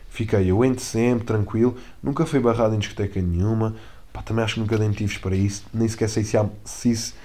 Fiquei, 0.09 0.49
eu 0.49 0.63
entro 0.63 0.83
sempre, 0.83 1.25
tranquilo, 1.25 1.75
nunca 2.01 2.25
fui 2.25 2.39
barrado 2.39 2.73
em 2.73 2.79
discoteca 2.79 3.21
nenhuma, 3.21 3.75
pá, 4.13 4.21
também 4.21 4.43
acho 4.43 4.55
que 4.55 4.59
nunca 4.61 4.77
dei 4.77 4.87
motivos 4.87 5.17
para 5.17 5.35
isso, 5.35 5.65
nem 5.73 5.87
sequer 5.87 6.09
sei 6.09 6.23
se, 6.23 6.37
há, 6.37 6.45
se 6.63 6.89
isso, 6.89 7.15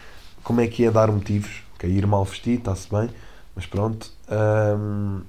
como 0.42 0.60
é 0.60 0.66
que 0.66 0.84
é 0.84 0.90
dar 0.90 1.10
motivos, 1.10 1.62
ok? 1.76 1.88
Ir 1.88 2.06
mal 2.06 2.24
vestido, 2.24 2.58
está-se 2.58 2.90
bem, 2.90 3.08
mas 3.54 3.64
pronto. 3.64 4.10
Um, 4.28 5.20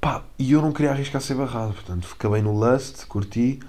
pá, 0.00 0.24
e 0.36 0.52
eu 0.52 0.60
não 0.60 0.72
queria 0.72 0.90
arriscar 0.90 1.22
ser 1.22 1.36
barrado, 1.36 1.72
portanto, 1.72 2.08
acabei 2.12 2.42
no 2.42 2.52
Lust, 2.52 3.06
curti, 3.06 3.60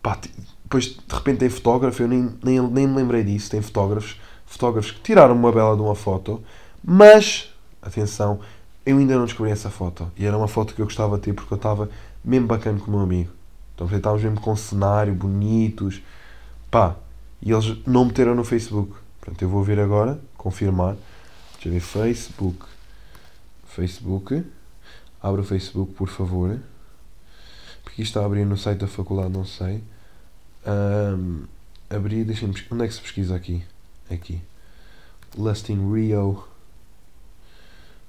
pá, 0.00 0.16
depois 0.62 0.84
de 0.84 1.14
repente 1.14 1.38
tem 1.38 1.50
fotógrafo, 1.50 2.00
eu 2.00 2.08
nem, 2.08 2.32
nem, 2.42 2.60
nem 2.60 2.86
me 2.86 2.94
lembrei 2.94 3.24
disso, 3.24 3.50
tem 3.50 3.60
fotógrafos 3.60 4.18
fotógrafos 4.52 4.90
que 4.90 5.00
tiraram 5.00 5.34
uma 5.34 5.50
bela 5.50 5.74
de 5.74 5.82
uma 5.82 5.94
foto, 5.94 6.42
mas, 6.84 7.52
atenção, 7.80 8.40
eu 8.84 8.98
ainda 8.98 9.16
não 9.16 9.24
descobri 9.24 9.50
essa 9.50 9.70
foto. 9.70 10.10
E 10.16 10.26
era 10.26 10.36
uma 10.36 10.48
foto 10.48 10.74
que 10.74 10.82
eu 10.82 10.86
gostava 10.86 11.16
de 11.16 11.22
ter 11.22 11.32
porque 11.32 11.52
eu 11.52 11.56
estava 11.56 11.88
mesmo 12.22 12.46
bacana 12.46 12.78
com 12.78 12.88
o 12.88 12.90
meu 12.90 13.00
amigo. 13.00 13.30
Então 13.74 13.86
estávamos 13.86 14.22
mesmo 14.22 14.40
com 14.40 14.52
um 14.52 14.56
cenário, 14.56 15.14
bonitos. 15.14 16.02
Pá, 16.70 16.96
e 17.40 17.50
eles 17.50 17.78
não 17.86 18.04
meteram 18.04 18.34
no 18.34 18.44
Facebook. 18.44 18.92
Portanto, 19.20 19.40
eu 19.40 19.48
vou 19.48 19.62
ver 19.62 19.80
agora, 19.80 20.20
confirmar. 20.36 20.96
Deixa 21.54 21.68
eu 21.68 21.72
ver, 21.72 21.80
Facebook. 21.80 22.66
Facebook. 23.66 24.44
Abra 25.22 25.40
o 25.40 25.44
Facebook, 25.44 25.94
por 25.94 26.08
favor. 26.08 26.58
Porque 27.82 28.02
isto 28.02 28.10
está 28.10 28.20
a 28.20 28.26
abrir 28.26 28.44
no 28.44 28.58
site 28.58 28.80
da 28.80 28.86
faculdade, 28.86 29.30
não 29.30 29.44
sei. 29.44 29.82
Um, 30.66 31.44
abrir, 31.88 32.24
deixem-me. 32.24 32.54
Onde 32.70 32.84
é 32.84 32.88
que 32.88 32.94
se 32.94 33.00
pesquisa 33.00 33.34
aqui? 33.34 33.64
Aqui. 34.10 34.40
Lust 35.36 35.70
in 35.70 35.92
Rio. 35.92 36.44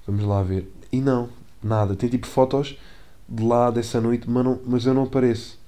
Vamos 0.06 0.24
lá 0.24 0.42
ver. 0.42 0.70
E 0.92 1.00
não, 1.00 1.28
nada. 1.62 1.96
Tem 1.96 2.08
tipo 2.08 2.26
fotos 2.26 2.76
de 3.28 3.42
lá 3.42 3.70
dessa 3.70 4.00
noite, 4.00 4.28
mas, 4.28 4.44
não, 4.44 4.60
mas 4.66 4.86
eu 4.86 4.94
não 4.94 5.04
apareço. 5.04 5.58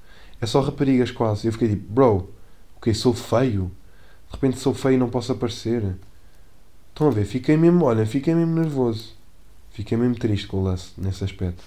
É 0.41 0.47
só 0.47 0.61
raparigas 0.61 1.11
quase. 1.11 1.47
Eu 1.47 1.53
fiquei 1.53 1.71
tipo, 1.71 1.93
bro, 1.93 2.31
ok, 2.77 2.93
sou 2.93 3.15
feio. 3.15 3.71
De 4.29 4.35
repente 4.35 4.59
sou 4.59 4.75
feio 4.75 4.95
e 4.95 4.99
não 4.99 5.09
posso 5.09 5.33
aparecer. 5.33 5.97
Estão 6.91 7.09
a 7.09 7.11
ver? 7.11 7.25
Fiquei 7.25 7.57
mesmo, 7.57 7.85
olha, 7.85 8.07
fiquei 8.07 8.35
mesmo 8.35 8.55
nervoso. 8.55 9.15
Fiquei 9.71 9.97
mesmo 9.97 10.17
triste 10.17 10.47
com 10.47 10.59
o 10.59 10.63
lance 10.63 10.93
nesse 10.97 11.23
aspecto. 11.25 11.63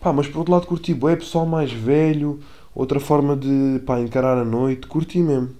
Pá, 0.00 0.12
mas 0.12 0.28
por 0.28 0.38
outro 0.38 0.52
lado 0.52 0.66
curti, 0.66 0.92
é 0.92 1.16
pessoal 1.16 1.44
mais 1.44 1.72
velho, 1.72 2.40
outra 2.74 3.00
forma 3.00 3.36
de 3.36 3.82
pá, 3.84 4.00
encarar 4.00 4.38
a 4.38 4.44
noite, 4.44 4.86
curti 4.86 5.18
mesmo. 5.18 5.50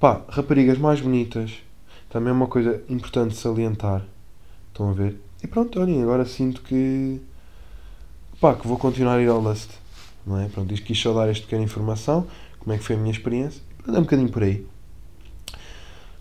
Pá, 0.00 0.22
raparigas 0.28 0.78
mais 0.78 1.00
bonitas, 1.00 1.54
também 2.08 2.30
é 2.30 2.32
uma 2.32 2.46
coisa 2.46 2.80
importante 2.88 3.34
salientar. 3.34 4.04
Estão 4.68 4.90
a 4.90 4.92
ver? 4.92 5.20
E 5.42 5.46
pronto, 5.48 5.80
olhem, 5.80 6.00
agora 6.00 6.24
sinto 6.24 6.62
que. 6.62 7.20
pá, 8.40 8.54
que 8.54 8.66
vou 8.66 8.78
continuar 8.78 9.16
a 9.16 9.22
ir 9.22 9.28
ao 9.28 9.40
Lust. 9.40 9.70
Não 10.24 10.40
é? 10.40 10.48
Pronto, 10.48 10.72
isto 10.72 10.86
quis 10.86 10.96
só 11.00 11.12
dar 11.12 11.28
esta 11.28 11.42
pequena 11.44 11.64
informação, 11.64 12.28
como 12.60 12.72
é 12.72 12.78
que 12.78 12.84
foi 12.84 12.94
a 12.94 12.98
minha 12.98 13.10
experiência. 13.10 13.60
É 13.88 13.90
um 13.90 14.02
bocadinho 14.02 14.28
por 14.28 14.44
aí. 14.44 14.64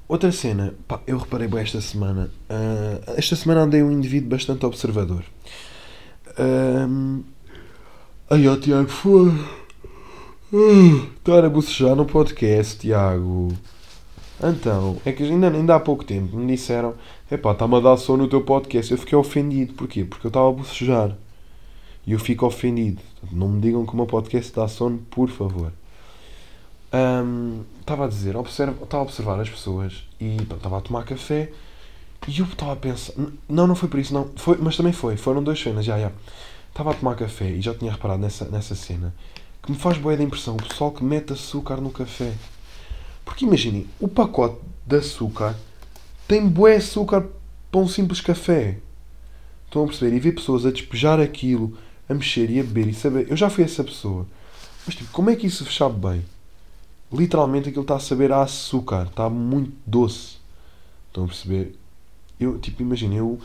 Outra 0.07 0.31
cena, 0.31 0.73
pá, 0.87 0.99
eu 1.05 1.19
reparei 1.19 1.47
bem 1.47 1.59
esta 1.59 1.79
semana. 1.79 2.31
Uh, 2.49 3.13
esta 3.15 3.35
semana 3.35 3.61
andei 3.61 3.83
um 3.83 3.91
indivíduo 3.91 4.29
bastante 4.29 4.65
observador. 4.65 5.23
Um, 6.39 7.23
ai, 8.27 8.47
ó, 8.47 8.55
Tiago, 8.55 8.89
foi. 8.89 9.31
Uh, 10.51 11.09
estar 11.17 11.43
a 11.43 11.49
bocejar 11.49 11.93
no 11.93 12.05
podcast, 12.05 12.79
Tiago. 12.79 13.49
Então, 14.41 14.95
é 15.05 15.11
que 15.11 15.21
ainda, 15.23 15.49
ainda 15.49 15.75
há 15.75 15.79
pouco 15.79 16.05
tempo 16.05 16.37
me 16.37 16.55
disseram: 16.55 16.95
epá, 17.29 17.51
está-me 17.51 17.75
a 17.75 17.79
dar 17.81 17.97
sono 17.97 18.23
no 18.23 18.29
teu 18.29 18.41
podcast. 18.41 18.89
Eu 18.89 18.97
fiquei 18.97 19.17
ofendido. 19.17 19.73
Porquê? 19.73 20.05
Porque 20.05 20.25
eu 20.25 20.29
estava 20.29 20.47
a 20.47 20.51
bocejar. 20.53 21.17
E 22.05 22.13
eu 22.13 22.19
fico 22.19 22.45
ofendido. 22.45 23.01
Não 23.29 23.49
me 23.49 23.59
digam 23.59 23.85
que 23.85 23.91
o 23.91 23.95
meu 23.97 24.05
podcast 24.05 24.53
dá 24.55 24.69
sono, 24.69 24.99
por 25.11 25.27
favor. 25.27 25.73
Um, 26.93 27.63
estava 27.81 28.05
a 28.05 28.07
dizer, 28.07 28.33
estava 28.37 28.77
a 28.91 29.01
observar 29.01 29.41
as 29.41 29.49
pessoas 29.49 30.05
e 30.17 30.37
estava 30.37 30.77
a 30.77 30.81
tomar 30.81 31.03
café 31.03 31.51
e 32.25 32.39
eu 32.39 32.45
estava 32.45 32.71
a 32.71 32.75
pensar. 32.77 33.13
Não, 33.49 33.67
não 33.67 33.75
foi 33.75 33.89
por 33.89 33.99
isso, 33.99 34.13
não. 34.13 34.29
Foi, 34.37 34.57
mas 34.61 34.77
também 34.77 34.93
foi. 34.93 35.17
Foram 35.17 35.43
duas 35.43 35.59
cenas, 35.59 35.83
já, 35.83 35.99
já. 35.99 36.11
Estava 36.69 36.91
a 36.91 36.93
tomar 36.93 37.15
café 37.15 37.49
e 37.49 37.61
já 37.61 37.73
tinha 37.73 37.91
reparado 37.91 38.21
nessa, 38.21 38.45
nessa 38.45 38.75
cena 38.75 39.13
que 39.67 39.71
me 39.73 39.77
faz 39.77 39.97
boa 39.97 40.15
da 40.15 40.23
impressão 40.23 40.55
o 40.55 40.63
pessoal 40.63 40.91
que 40.91 41.03
mete 41.03 41.33
açúcar 41.33 41.77
no 41.77 41.91
café. 41.91 42.33
Porque 43.25 43.45
imaginem, 43.45 43.85
o 43.99 44.07
pacote 44.07 44.61
de 44.85 44.95
açúcar 44.95 45.55
tem 46.25 46.47
bué 46.47 46.77
açúcar 46.77 47.27
para 47.69 47.81
um 47.81 47.87
simples 47.87 48.21
café. 48.21 48.77
Estão 49.65 49.83
a 49.83 49.87
perceber? 49.87 50.15
E 50.15 50.19
ver 50.19 50.31
pessoas 50.31 50.65
a 50.65 50.71
despejar 50.71 51.19
aquilo, 51.19 51.77
a 52.07 52.13
mexer 52.13 52.49
e 52.49 52.59
a 52.59 52.63
beber 52.63 52.87
e 52.87 52.93
saber. 52.93 53.29
Eu 53.29 53.35
já 53.35 53.49
fui 53.49 53.65
essa 53.65 53.83
pessoa. 53.83 54.25
Mas 54.85 54.95
tipo, 54.95 55.11
como 55.11 55.29
é 55.29 55.35
que 55.35 55.45
isso 55.45 55.69
sabe 55.69 55.99
bem? 55.99 56.23
literalmente 57.11 57.69
aquilo 57.69 57.83
está 57.83 57.95
a 57.95 57.99
saber 57.99 58.31
a 58.31 58.41
açúcar, 58.41 59.07
está 59.07 59.29
muito 59.29 59.71
doce. 59.85 60.37
Estão 61.07 61.23
a 61.23 61.27
perceber? 61.27 61.75
Eu, 62.39 62.59
tipo, 62.59 62.81
imagina, 62.81 63.15
eu 63.15 63.39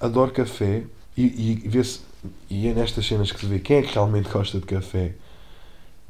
adoro 0.00 0.30
café 0.30 0.84
e, 1.16 1.22
e, 1.24 1.68
vê-se, 1.68 2.00
e 2.50 2.68
é 2.68 2.74
nestas 2.74 3.06
cenas 3.06 3.32
que 3.32 3.40
se 3.40 3.46
vê 3.46 3.58
quem 3.58 3.78
é 3.78 3.82
que 3.82 3.94
realmente 3.94 4.28
gosta 4.28 4.58
de 4.58 4.66
café. 4.66 5.14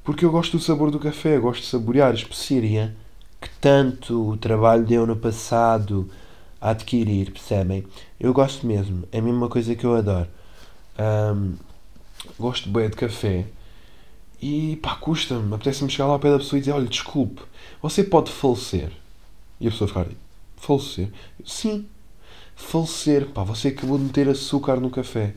Porque 0.07 0.25
eu 0.25 0.31
gosto 0.31 0.57
do 0.57 0.63
sabor 0.63 0.93
do 0.93 1.01
café, 1.01 1.37
gosto 1.37 1.63
de 1.63 1.67
saborear 1.67 2.13
a 2.13 2.15
especiaria 2.15 2.95
que 3.41 3.51
tanto 3.61 4.31
o 4.31 4.37
trabalho 4.37 4.87
deu 4.87 5.05
no 5.05 5.17
passado 5.17 6.09
a 6.61 6.71
adquirir, 6.71 7.33
percebem? 7.33 7.85
Eu 8.19 8.33
gosto 8.33 8.65
mesmo, 8.65 9.03
é 9.11 9.19
a 9.19 9.23
mesma 9.23 9.49
coisa 9.49 9.75
que 9.75 9.85
eu 9.85 9.97
adoro. 9.97 10.29
Um, 10.97 11.55
gosto 12.39 12.71
bem 12.71 12.89
de 12.89 12.95
café 12.95 13.47
e 14.41 14.77
pá, 14.77 14.95
custa-me, 14.95 15.53
apetece-me 15.53 15.91
chegar 15.91 16.07
lá 16.07 16.13
ao 16.13 16.21
pé 16.21 16.31
da 16.31 16.39
pessoa 16.39 16.57
e 16.57 16.61
dizer: 16.61 16.73
olha, 16.73 16.87
desculpe, 16.87 17.43
você 17.83 18.05
pode 18.05 18.31
falecer. 18.31 18.93
E 19.61 19.67
a 19.67 19.73
pessoa 19.73 19.89
ficar: 19.89 20.07
falecer? 20.57 21.09
Sim, 21.45 21.85
falecer. 22.55 23.27
Pá, 23.27 23.43
você 23.43 23.69
acabou 23.69 23.99
de 23.99 24.05
meter 24.05 24.29
açúcar 24.29 24.77
no 24.77 24.89
café. 24.89 25.35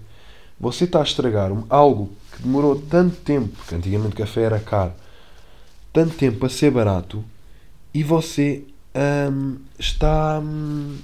Você 0.60 0.84
está 0.84 1.00
a 1.00 1.04
estragar 1.04 1.52
algo 1.70 2.12
que 2.36 2.44
demorou 2.44 2.76
tanto 2.76 3.16
tempo, 3.18 3.50
porque 3.56 3.76
antigamente 3.76 4.14
o 4.14 4.18
café 4.18 4.42
era 4.42 4.60
caro, 4.60 4.94
tanto 5.94 6.16
tempo 6.16 6.46
a 6.46 6.50
ser 6.50 6.72
barato, 6.72 7.24
e 7.94 8.04
você 8.04 8.64
hum, 9.32 9.58
está, 9.78 10.40
hum, 10.40 10.98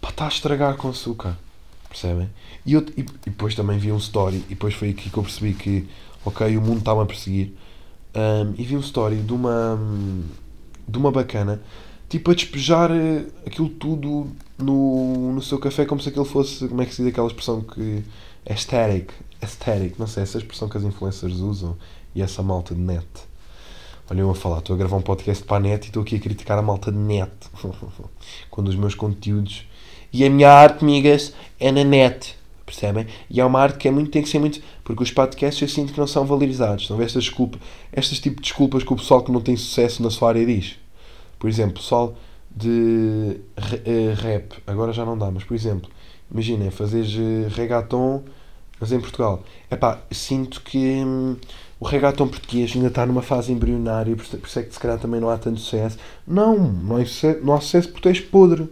pá, 0.00 0.08
está 0.08 0.24
a 0.24 0.28
estragar 0.28 0.76
com 0.76 0.88
açúcar. 0.88 1.36
Percebem? 1.88 2.28
E, 2.66 2.74
eu, 2.74 2.84
e, 2.96 3.00
e 3.00 3.30
depois 3.30 3.54
também 3.54 3.78
vi 3.78 3.92
um 3.92 3.96
story, 3.98 4.38
e 4.46 4.54
depois 4.54 4.74
foi 4.74 4.90
aqui 4.90 5.10
que 5.10 5.16
eu 5.16 5.22
percebi 5.22 5.54
que 5.54 5.88
ok? 6.24 6.56
O 6.56 6.60
mundo 6.60 6.78
estava 6.78 7.02
a 7.02 7.06
perseguir. 7.06 7.52
Um, 8.14 8.54
e 8.56 8.64
vi 8.64 8.76
um 8.76 8.80
story 8.80 9.16
de 9.16 9.32
uma, 9.32 9.78
de 10.86 10.98
uma 10.98 11.10
bacana, 11.10 11.60
tipo 12.08 12.30
a 12.30 12.34
despejar 12.34 12.90
eh, 12.90 13.26
aquilo 13.46 13.68
tudo 13.68 14.28
no, 14.56 15.32
no 15.34 15.42
seu 15.42 15.58
café 15.58 15.84
como 15.84 16.00
se 16.00 16.08
aquilo 16.08 16.24
fosse, 16.24 16.66
como 16.66 16.80
é 16.80 16.86
que 16.86 16.94
se 16.94 17.02
diz 17.02 17.12
aquela 17.12 17.26
expressão 17.26 17.60
que. 17.60 18.02
Aesthetic, 18.48 19.12
aesthetic, 19.40 19.98
não 19.98 20.06
sei, 20.06 20.22
essa 20.22 20.38
expressão 20.38 20.68
que 20.68 20.76
as 20.76 20.84
influencers 20.84 21.36
usam 21.36 21.76
e 22.14 22.22
essa 22.22 22.42
malta 22.42 22.74
de 22.74 22.80
net. 22.80 23.06
Olha, 24.10 24.20
eu 24.20 24.30
a 24.30 24.34
falar, 24.34 24.58
estou 24.58 24.74
a 24.74 24.78
gravar 24.78 24.96
um 24.96 25.02
podcast 25.02 25.44
para 25.44 25.58
a 25.58 25.60
net 25.60 25.84
e 25.84 25.88
estou 25.88 26.02
aqui 26.02 26.16
a 26.16 26.18
criticar 26.18 26.58
a 26.58 26.62
malta 26.62 26.90
de 26.90 26.98
net. 26.98 27.30
Quando 28.50 28.68
os 28.68 28.76
meus 28.76 28.94
conteúdos 28.94 29.66
e 30.12 30.24
a 30.24 30.30
minha 30.30 30.50
arte, 30.50 30.82
amigas, 30.82 31.34
é 31.60 31.70
na 31.70 31.84
net 31.84 32.38
percebem? 32.68 33.06
E 33.30 33.40
é 33.40 33.44
uma 33.44 33.60
arte 33.60 33.78
que 33.78 33.88
é 33.88 33.90
muito, 33.90 34.10
tem 34.10 34.22
que 34.22 34.28
ser 34.28 34.38
muito. 34.38 34.60
Porque 34.84 35.02
os 35.02 35.10
podcasts 35.10 35.60
eu 35.60 35.68
sinto 35.68 35.92
que 35.92 35.98
não 35.98 36.06
são 36.06 36.24
valorizados. 36.24 36.88
Não 36.90 37.00
estas 37.00 37.24
desculpas, 37.24 37.60
estas 37.90 38.20
tipo 38.20 38.36
de 38.36 38.42
desculpas 38.42 38.82
que 38.82 38.92
o 38.92 38.96
pessoal 38.96 39.22
que 39.22 39.32
não 39.32 39.40
tem 39.40 39.56
sucesso 39.56 40.02
na 40.02 40.10
sua 40.10 40.28
área 40.28 40.44
diz. 40.44 40.76
Por 41.38 41.48
exemplo, 41.48 41.74
pessoal 41.74 42.14
de 42.54 43.40
uh, 43.56 44.14
rap, 44.20 44.54
agora 44.66 44.92
já 44.92 45.04
não 45.04 45.16
dá, 45.16 45.30
mas 45.30 45.44
por 45.44 45.54
exemplo, 45.54 45.88
imaginem, 46.30 46.70
fazeres 46.70 47.14
uh, 47.14 47.54
reggaeton, 47.54 48.24
mas 48.80 48.92
em 48.92 49.00
Portugal. 49.00 49.42
É 49.70 49.76
pá, 49.76 49.98
sinto 50.10 50.60
que 50.62 50.78
hum, 50.78 51.36
o 51.80 51.84
reggaeton 51.84 52.28
português 52.28 52.72
ainda 52.74 52.88
está 52.88 53.06
numa 53.06 53.22
fase 53.22 53.52
embrionária, 53.52 54.14
por 54.16 54.24
isso 54.24 54.58
é 54.58 54.62
que 54.62 54.72
se 54.72 54.80
calhar 54.80 54.98
também 54.98 55.20
não 55.20 55.30
há 55.30 55.38
tanto 55.38 55.60
sucesso. 55.60 55.98
Não, 56.26 56.56
não 56.58 56.96
há 56.96 57.04
sucesso, 57.04 57.40
não 57.44 57.54
há 57.54 57.60
sucesso 57.60 57.88
porque 57.90 58.08
és 58.08 58.20
podre. 58.20 58.68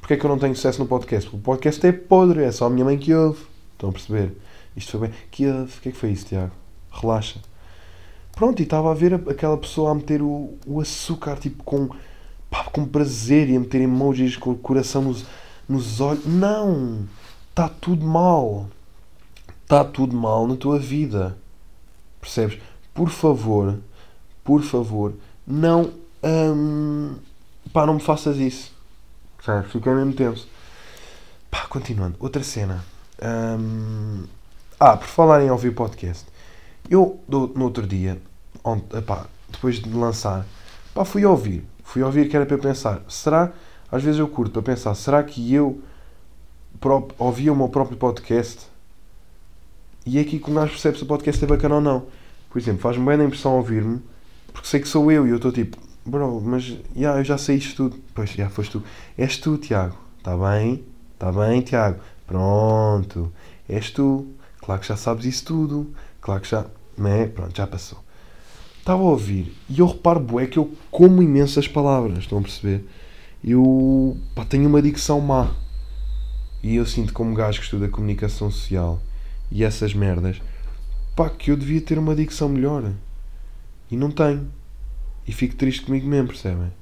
Porquê 0.00 0.14
é 0.14 0.16
que 0.16 0.24
eu 0.24 0.28
não 0.30 0.38
tenho 0.38 0.54
sucesso 0.54 0.80
no 0.80 0.86
podcast? 0.86 1.30
Porque 1.30 1.40
o 1.40 1.42
podcast 1.42 1.86
é 1.86 1.92
podre, 1.92 2.42
é 2.42 2.52
só 2.52 2.66
a 2.66 2.70
minha 2.70 2.84
mãe 2.84 2.98
que 2.98 3.14
ouve. 3.14 3.42
Estão 3.72 3.88
a 3.88 3.92
perceber? 3.92 4.32
Isto 4.76 4.98
foi 4.98 5.08
bem. 5.08 5.18
Que 5.30 5.46
ouve. 5.46 5.78
O 5.78 5.80
que 5.80 5.88
é 5.88 5.92
que 5.92 5.98
foi 5.98 6.10
isso, 6.10 6.26
Tiago? 6.26 6.52
Relaxa. 6.92 7.40
Pronto, 8.32 8.60
e 8.60 8.64
estava 8.64 8.90
a 8.90 8.94
ver 8.94 9.14
aquela 9.14 9.56
pessoa 9.56 9.92
a 9.92 9.94
meter 9.94 10.20
o, 10.20 10.54
o 10.66 10.80
açúcar 10.80 11.36
tipo 11.36 11.62
com, 11.62 11.88
pá, 12.50 12.64
com 12.64 12.84
prazer 12.84 13.48
e 13.48 13.56
a 13.56 13.60
meter 13.60 13.80
emojis 13.80 14.36
com 14.36 14.50
o 14.50 14.56
coração 14.56 15.02
nos, 15.02 15.24
nos 15.68 16.00
olhos. 16.00 16.26
Não! 16.26 17.08
Está 17.50 17.68
tudo 17.68 18.04
mal. 18.04 18.68
Está 19.64 19.82
tudo 19.82 20.14
mal 20.14 20.46
na 20.46 20.56
tua 20.56 20.78
vida. 20.78 21.36
Percebes? 22.20 22.60
Por 22.92 23.08
favor, 23.08 23.78
por 24.44 24.62
favor, 24.62 25.14
não. 25.46 25.90
Hum, 26.22 27.16
pá, 27.72 27.84
não 27.84 27.94
me 27.94 28.00
faças 28.00 28.36
isso. 28.36 28.72
Sabe? 29.42 29.66
Fiquei 29.68 29.92
mesmo 29.92 30.12
tenso. 30.12 30.46
Pá, 31.50 31.66
continuando. 31.66 32.16
Outra 32.20 32.42
cena. 32.42 32.84
Um... 33.22 34.24
Ah, 34.78 34.96
por 34.96 35.06
falar 35.06 35.42
em 35.42 35.50
ouvir 35.50 35.74
podcast. 35.74 36.26
Eu, 36.88 37.18
do, 37.26 37.48
no 37.54 37.64
outro 37.64 37.86
dia, 37.86 38.20
ontem, 38.62 39.00
pá, 39.00 39.26
depois 39.48 39.76
de 39.76 39.88
lançar, 39.90 40.44
pá, 40.94 41.04
fui 41.04 41.24
ouvir. 41.24 41.64
Fui 41.82 42.02
ouvir 42.02 42.28
que 42.28 42.36
era 42.36 42.44
para 42.44 42.58
pensar. 42.58 43.02
Será, 43.08 43.52
às 43.90 44.02
vezes 44.02 44.20
eu 44.20 44.28
curto 44.28 44.52
para 44.52 44.74
pensar, 44.74 44.94
será 44.94 45.22
que 45.22 45.54
eu 45.54 45.80
ouvia 47.18 47.52
o 47.52 47.56
meu 47.56 47.68
próprio 47.68 47.96
podcast? 47.96 48.73
E 50.06 50.18
é 50.18 50.20
aqui 50.20 50.38
que 50.38 50.50
o 50.50 50.54
gajo 50.54 50.72
percebe 50.72 50.98
se 50.98 51.04
o 51.04 51.06
podcast 51.06 51.42
é 51.42 51.46
bacana 51.46 51.76
ou 51.76 51.80
não. 51.80 52.06
Por 52.50 52.58
exemplo, 52.58 52.82
faz-me 52.82 53.04
bem 53.04 53.20
a 53.20 53.24
impressão 53.24 53.56
ouvir-me, 53.56 54.00
porque 54.52 54.68
sei 54.68 54.80
que 54.80 54.88
sou 54.88 55.10
eu 55.10 55.26
e 55.26 55.30
eu 55.30 55.36
estou 55.36 55.50
tipo, 55.50 55.78
Bro, 56.06 56.42
mas 56.42 56.76
yeah, 56.94 57.18
eu 57.18 57.24
já 57.24 57.38
sei 57.38 57.56
isto 57.56 57.76
tudo. 57.76 58.02
Pois, 58.14 58.30
já 58.30 58.50
foste 58.50 58.72
tu. 58.72 58.82
És 59.16 59.38
tu, 59.38 59.56
Tiago. 59.56 59.96
Está 60.18 60.36
bem? 60.36 60.84
Está 61.14 61.32
bem, 61.32 61.62
Tiago? 61.62 61.98
Pronto. 62.26 63.32
És 63.66 63.90
tu. 63.90 64.26
Claro 64.60 64.82
que 64.82 64.88
já 64.88 64.96
sabes 64.96 65.24
isso 65.24 65.46
tudo. 65.46 65.94
Claro 66.20 66.42
que 66.42 66.50
já. 66.50 66.66
Né? 66.98 67.26
Pronto, 67.26 67.56
já 67.56 67.66
passou. 67.66 67.98
Estava 68.78 69.00
a 69.00 69.06
ouvir 69.06 69.56
e 69.66 69.78
eu 69.78 69.86
reparo, 69.86 70.20
bué, 70.20 70.46
que 70.46 70.58
eu 70.58 70.70
como 70.90 71.22
imensas 71.22 71.66
palavras. 71.66 72.18
Estão 72.18 72.38
a 72.38 72.42
perceber? 72.42 72.86
Eu 73.42 74.14
pá, 74.34 74.44
tenho 74.44 74.68
uma 74.68 74.82
dicção 74.82 75.22
má. 75.22 75.52
E 76.62 76.76
eu 76.76 76.84
sinto 76.84 77.14
como 77.14 77.34
gajo 77.34 77.60
que 77.60 77.64
estuda 77.64 77.88
comunicação 77.88 78.50
social 78.50 79.00
e 79.50 79.64
essas 79.64 79.94
merdas, 79.94 80.40
pá, 81.14 81.30
que 81.30 81.50
eu 81.50 81.56
devia 81.56 81.80
ter 81.80 81.98
uma 81.98 82.14
dicção 82.14 82.48
melhor. 82.48 82.92
E 83.90 83.96
não 83.96 84.10
tenho. 84.10 84.50
E 85.26 85.32
fico 85.32 85.54
triste 85.56 85.82
comigo 85.82 86.06
mesmo, 86.06 86.28
percebem? 86.28 86.72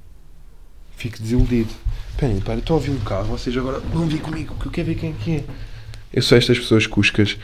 Fico 0.95 1.21
desiludido. 1.21 1.69
Esperem, 2.11 2.39
para, 2.41 2.59
estou 2.59 2.75
a 2.75 2.77
ouvir 2.77 2.91
um 2.91 2.99
carro, 2.99 3.25
vocês 3.25 3.55
agora 3.57 3.79
vão 3.79 4.07
vir 4.07 4.21
comigo, 4.21 4.55
que 4.55 4.67
eu 4.67 4.71
quero 4.71 4.87
ver 4.87 4.95
quem 4.95 5.11
é 5.11 5.13
que 5.13 5.31
é. 5.37 5.43
Eu 6.11 6.21
sou 6.21 6.37
estas 6.37 6.59
pessoas 6.59 6.85
cuscas 6.85 7.37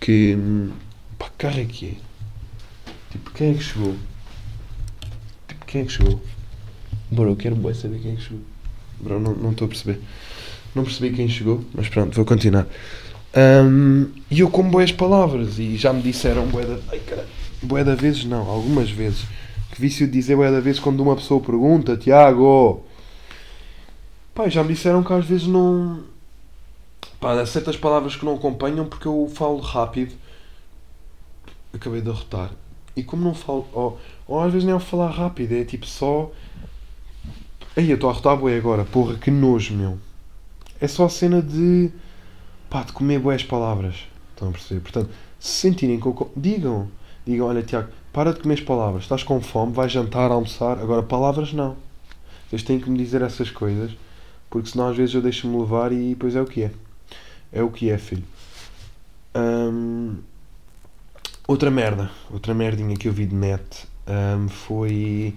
que. 0.00 0.36
Pá, 1.18 1.26
que 1.26 1.36
carro 1.38 1.60
é 1.60 1.64
que 1.64 1.86
é? 1.86 2.08
Tipo, 3.12 3.30
quem 3.30 3.50
é 3.50 3.54
que 3.54 3.62
chegou? 3.62 3.96
Tipo, 5.46 5.64
quem 5.66 5.82
é 5.82 5.84
que 5.84 5.92
chegou? 5.92 6.20
Bro, 7.10 7.30
eu 7.30 7.36
quero 7.36 7.56
bem 7.56 7.74
saber 7.74 8.00
quem 8.00 8.12
é 8.12 8.16
que 8.16 8.22
chegou. 8.22 8.40
Bro, 9.00 9.20
não 9.20 9.50
estou 9.52 9.66
a 9.66 9.68
perceber. 9.68 10.00
Não 10.74 10.84
percebi 10.84 11.14
quem 11.16 11.28
chegou, 11.28 11.64
mas 11.74 11.88
pronto, 11.88 12.14
vou 12.14 12.24
continuar. 12.24 12.66
Um, 13.38 14.10
e 14.28 14.40
eu 14.40 14.50
como 14.50 14.68
boas 14.68 14.90
palavras 14.90 15.60
e 15.60 15.76
já 15.76 15.92
me 15.92 16.02
disseram 16.02 16.46
bué 16.48 16.64
da... 16.64 16.76
Ai, 16.90 16.98
caralho. 16.98 17.28
Bué 17.62 17.84
da 17.84 17.94
vezes 17.94 18.24
não, 18.24 18.48
algumas 18.48 18.90
vezes. 18.90 19.26
Que 19.70 19.80
vício 19.80 20.06
de 20.06 20.12
dizer 20.12 20.34
bué 20.34 20.50
da 20.50 20.58
vezes 20.58 20.80
quando 20.80 21.00
uma 21.00 21.14
pessoa 21.14 21.40
pergunta, 21.40 21.96
Tiago... 21.96 22.82
Pá, 24.34 24.48
já 24.48 24.62
me 24.64 24.74
disseram 24.74 25.04
que 25.04 25.12
às 25.12 25.24
vezes 25.24 25.46
não... 25.46 26.02
Pá, 27.20 27.40
há 27.40 27.46
certas 27.46 27.76
palavras 27.76 28.16
que 28.16 28.24
não 28.24 28.34
acompanham 28.34 28.86
porque 28.86 29.06
eu 29.06 29.30
falo 29.32 29.58
rápido. 29.60 30.14
Acabei 31.72 32.00
de 32.00 32.10
arrotar. 32.10 32.50
E 32.96 33.04
como 33.04 33.22
não 33.22 33.34
falo... 33.34 33.68
Ou, 34.26 34.40
às 34.40 34.52
vezes 34.52 34.66
nem 34.66 34.74
é 34.74 34.80
falar 34.80 35.10
rápido, 35.10 35.52
é 35.52 35.64
tipo 35.64 35.86
só... 35.86 36.32
Aí 37.76 37.88
eu 37.88 37.94
estou 37.94 38.10
a 38.10 38.12
arrotar 38.12 38.36
bué 38.36 38.56
agora, 38.56 38.84
porra, 38.84 39.14
que 39.14 39.30
nojo, 39.30 39.74
meu. 39.74 39.96
É 40.80 40.88
só 40.88 41.04
a 41.04 41.08
cena 41.08 41.40
de 41.40 41.92
pá, 42.70 42.82
de 42.82 42.92
comer 42.92 43.18
boas 43.18 43.42
palavras. 43.42 43.96
Estão 44.30 44.48
a 44.48 44.52
perceber? 44.52 44.80
Portanto, 44.80 45.10
se 45.38 45.52
sentirem 45.52 45.98
com. 45.98 46.30
Digam. 46.36 46.88
Digam, 47.26 47.46
olha, 47.46 47.62
Tiago, 47.62 47.88
para 48.12 48.32
de 48.32 48.40
comer 48.40 48.54
as 48.54 48.60
palavras. 48.60 49.02
Estás 49.02 49.22
com 49.22 49.40
fome, 49.40 49.72
vais 49.72 49.92
jantar, 49.92 50.30
almoçar. 50.30 50.78
Agora, 50.78 51.02
palavras 51.02 51.52
não. 51.52 51.76
Vocês 52.48 52.62
têm 52.62 52.80
que 52.80 52.88
me 52.88 52.96
dizer 52.96 53.20
essas 53.20 53.50
coisas, 53.50 53.92
porque 54.48 54.70
senão 54.70 54.88
às 54.88 54.96
vezes 54.96 55.14
eu 55.14 55.20
deixo-me 55.20 55.58
levar 55.58 55.92
e 55.92 56.10
depois 56.10 56.34
é 56.34 56.40
o 56.40 56.46
que 56.46 56.62
é. 56.62 56.70
É 57.52 57.62
o 57.62 57.70
que 57.70 57.90
é, 57.90 57.98
filho. 57.98 58.24
Hum, 59.36 60.16
outra 61.46 61.70
merda, 61.70 62.10
outra 62.30 62.54
merdinha 62.54 62.96
que 62.96 63.08
eu 63.08 63.12
vi 63.12 63.26
de 63.26 63.34
net 63.34 63.86
hum, 64.06 64.48
foi. 64.48 65.34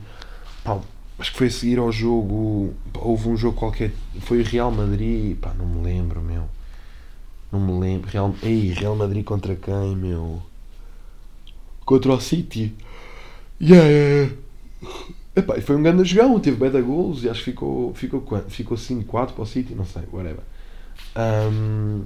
Pá, 0.63 0.79
acho 1.19 1.31
que 1.31 1.37
foi 1.37 1.47
a 1.47 1.51
seguir 1.51 1.79
ao 1.79 1.91
jogo. 1.91 2.73
Houve 2.95 3.27
um 3.29 3.35
jogo 3.35 3.57
qualquer. 3.57 3.91
Foi 4.21 4.41
Real 4.43 4.71
Madrid. 4.71 5.37
Pá, 5.37 5.53
não 5.57 5.65
me 5.65 5.83
lembro, 5.83 6.21
meu. 6.21 6.47
Não 7.51 7.59
me 7.59 7.79
lembro. 7.79 8.09
Real, 8.09 8.33
ei, 8.41 8.69
Real 8.69 8.95
Madrid 8.95 9.23
contra 9.23 9.55
quem, 9.55 9.95
meu? 9.95 10.41
Contra 11.85 12.13
o 12.13 12.21
City. 12.21 12.73
Yeah, 13.59 13.87
yeah. 13.87 14.33
Epá, 15.35 15.59
foi 15.61 15.75
um 15.75 15.83
grande 15.83 16.03
jogão, 16.03 16.39
teve 16.39 16.57
beta 16.57 16.81
gols 16.81 17.23
e 17.23 17.29
acho 17.29 17.39
que 17.39 17.51
ficou, 17.51 17.93
ficou, 17.93 18.23
ficou 18.49 18.77
5-4 18.77 19.33
para 19.33 19.43
o 19.43 19.45
City, 19.45 19.73
não 19.73 19.85
sei, 19.85 20.03
whatever. 20.11 20.43
Um, 21.15 22.03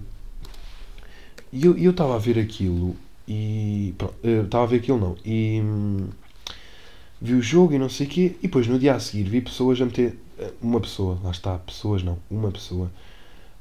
e 1.52 1.66
eu 1.66 1.92
estava 1.92 2.16
a 2.16 2.20
ver 2.20 2.38
aquilo 2.40 2.96
e. 3.28 3.96
Estava 4.24 4.64
a 4.64 4.68
ver 4.68 4.78
aquilo 4.78 5.00
não. 5.00 5.16
E. 5.26 5.62
Hum, 5.64 6.08
vi 7.22 7.34
o 7.34 7.42
jogo 7.42 7.74
e 7.74 7.80
não 7.80 7.90
sei 7.90 8.08
o 8.08 8.10
quê. 8.10 8.36
E 8.40 8.48
depois 8.48 8.68
no 8.68 8.78
dia 8.78 8.96
a 8.96 9.00
seguir 9.00 9.24
vi 9.24 9.42
pessoas 9.42 9.82
a 9.82 9.86
meter. 9.86 10.18
Uma 10.62 10.82
pessoa, 10.82 11.18
lá 11.24 11.32
está, 11.32 11.58
pessoas 11.60 12.04
não, 12.04 12.18
uma 12.30 12.52
pessoa 12.52 12.92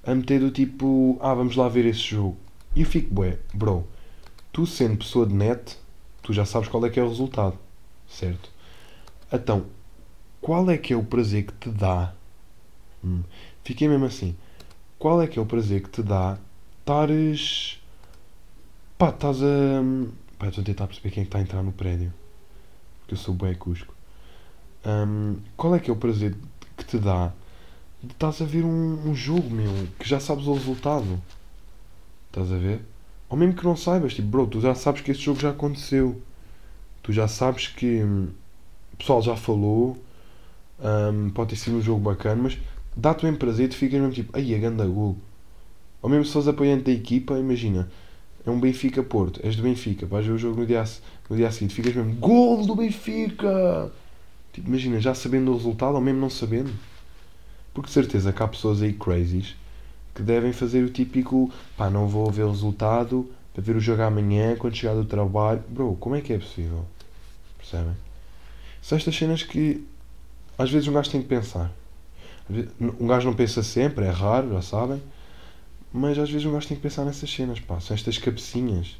a 0.07 0.15
meter 0.15 0.41
do 0.41 0.51
tipo, 0.51 1.19
ah, 1.21 1.35
vamos 1.35 1.57
lá 1.57 1.69
ver 1.69 1.87
esse 1.87 2.01
jogo. 2.01 2.37
E 2.75 2.81
eu 2.81 2.87
fico, 2.87 3.13
bué, 3.13 3.39
bro, 3.53 3.87
tu 4.53 4.67
sendo 4.67 4.99
pessoa 4.99 5.27
de 5.27 5.35
net, 5.35 5.77
tu 6.23 6.33
já 6.33 6.45
sabes 6.45 6.69
qual 6.69 6.85
é 6.87 6.91
que 6.91 6.99
é 6.99 7.03
o 7.03 7.09
resultado, 7.09 7.59
certo? 8.09 8.51
Então, 9.33 9.67
qual 10.41 10.71
é 10.71 10.77
que 10.77 10.93
é 10.93 10.97
o 10.97 11.05
prazer 11.05 11.47
que 11.47 11.53
te 11.55 11.71
dá? 11.71 12.15
Hum, 13.05 13.23
fiquei 13.63 13.89
mesmo 13.89 14.05
assim. 14.05 14.37
Qual 14.99 15.21
é 15.23 15.27
que 15.27 15.39
é 15.39 15.43
o 15.43 15.47
prazer 15.47 15.83
que 15.83 15.91
te 15.91 16.03
dá 16.03 16.39
estares. 16.85 17.81
Pá, 18.99 19.09
estás 19.09 19.43
a. 19.43 19.83
Pá, 20.39 20.49
estou 20.49 20.63
a 20.63 20.65
tentar 20.65 20.87
perceber 20.87 21.11
quem 21.11 21.23
é 21.23 21.25
que 21.25 21.29
está 21.29 21.39
a 21.39 21.43
entrar 21.43 21.63
no 21.63 21.73
prédio. 21.73 22.13
Porque 23.01 23.15
eu 23.15 23.19
sou 23.19 23.35
bué 23.35 23.55
cusco. 23.55 23.95
Um, 24.85 25.39
qual 25.57 25.75
é 25.75 25.81
que 25.81 25.91
é 25.91 25.93
o 25.93 25.97
prazer 25.97 26.37
que 26.77 26.85
te 26.85 26.99
dá 26.99 27.33
estás 28.13 28.41
a 28.41 28.45
ver 28.45 28.65
um, 28.65 29.09
um, 29.09 29.15
jogo, 29.15 29.51
meu, 29.51 29.73
que 29.99 30.09
já 30.09 30.21
sabes 30.21 30.47
o 30.47 30.55
resultado. 30.55 31.21
Estás 32.29 32.53
a 32.53 32.57
ver? 32.57 32.81
Ou 33.29 33.37
mesmo 33.37 33.55
que 33.55 33.65
não 33.65 33.77
saibas, 33.77 34.15
tipo, 34.15 34.29
bro, 34.29 34.47
tu 34.47 34.61
já 34.61 34.75
sabes 34.75 35.01
que 35.01 35.11
esse 35.11 35.21
jogo 35.21 35.41
já 35.41 35.51
aconteceu. 35.51 36.21
Tu 37.03 37.13
já 37.13 37.29
sabes 37.29 37.69
que 37.69 38.03
hum, 38.03 38.29
o 38.93 38.97
pessoal 38.97 39.21
já 39.23 39.37
falou, 39.37 39.99
um, 40.81 41.31
pode 41.31 41.51
ter 41.51 41.57
sido 41.57 41.77
um 41.77 41.83
jogo 41.83 42.01
bacana, 42.01 42.43
mas 42.43 42.59
dá-te 42.97 43.27
bem 43.27 43.35
prazer, 43.35 43.69
tu 43.69 43.77
ficas 43.77 44.01
mesmo 44.01 44.15
tipo, 44.15 44.37
ai, 44.37 44.55
a 44.55 44.59
ganda 44.59 44.87
gol. 44.87 45.17
Ou 46.01 46.09
mesmo 46.09 46.25
se 46.25 46.33
fores 46.33 46.49
apoiante 46.49 46.85
da 46.85 46.93
equipa, 46.93 47.39
imagina, 47.39 47.91
é 48.47 48.51
um 48.51 48.61
Benfica 48.61 49.03
Porto, 49.03 49.41
és 49.43 49.57
do 49.57 49.63
Benfica, 49.63 50.07
vais 50.07 50.27
ver 50.27 50.33
o 50.33 50.39
jogo 50.39 50.61
no 50.61 50.67
dia, 50.67 50.85
no 51.29 51.37
dia 51.37 51.51
seguinte, 51.51 51.75
ficas 51.75 51.95
mesmo, 51.95 52.15
gol 52.15 52.67
do 52.67 52.75
Benfica! 52.75 53.91
Tipo, 54.53 54.69
imagina, 54.69 55.01
já 55.01 55.15
sabendo 55.15 55.51
o 55.51 55.57
resultado, 55.57 55.97
ou 55.97 56.01
mesmo 56.01 56.21
não 56.21 56.31
sabendo. 56.31 56.71
Porque 57.75 57.89
de 57.89 57.93
certeza 57.93 58.33
que 58.33 58.43
há 58.43 58.49
pessoas 58.49 58.81
aí 58.81 58.93
crazies 58.93 59.57
que 60.15 60.23
devem 60.23 60.53
fazer 60.53 60.85
o 60.85 60.89
típico 60.89 61.53
pá, 61.77 61.91
não 61.91 62.07
vou 62.07 62.31
ver 62.31 62.45
o 62.45 62.51
resultado 62.51 63.29
para 63.53 63.63
ver 63.63 63.77
o 63.77 63.81
jogo 63.81 64.03
amanhã 64.03 64.57
quando 64.57 64.77
chegar 64.77 64.95
do 64.95 65.05
trabalho. 65.05 65.63
Bro, 65.69 65.97
como 65.97 66.15
é 66.15 66.21
que 66.21 66.33
é 66.33 66.39
possível? 66.39 66.87
Percebem? 67.59 67.95
São 68.81 68.97
estas 68.97 69.17
cenas 69.17 69.43
que 69.43 69.85
às 70.57 70.71
vezes 70.71 70.89
um 70.89 70.93
gajo 70.93 71.11
tem 71.11 71.21
que 71.21 71.29
pensar. 71.29 71.71
Um 72.81 73.07
gajo 73.07 73.27
não 73.27 73.35
pensa 73.35 73.63
sempre, 73.63 74.05
é 74.05 74.11
raro, 74.11 74.51
já 74.51 74.63
sabem. 74.63 75.03
Mas 75.93 76.19
às 76.19 76.31
vezes 76.31 76.47
um 76.47 76.53
gajo 76.53 76.69
tem 76.69 76.77
que 76.77 76.83
pensar 76.83 77.05
nessas 77.05 77.31
cenas, 77.31 77.59
pá. 77.61 77.81
São 77.81 77.95
estas 77.95 78.19
cabecinhas. 78.19 78.97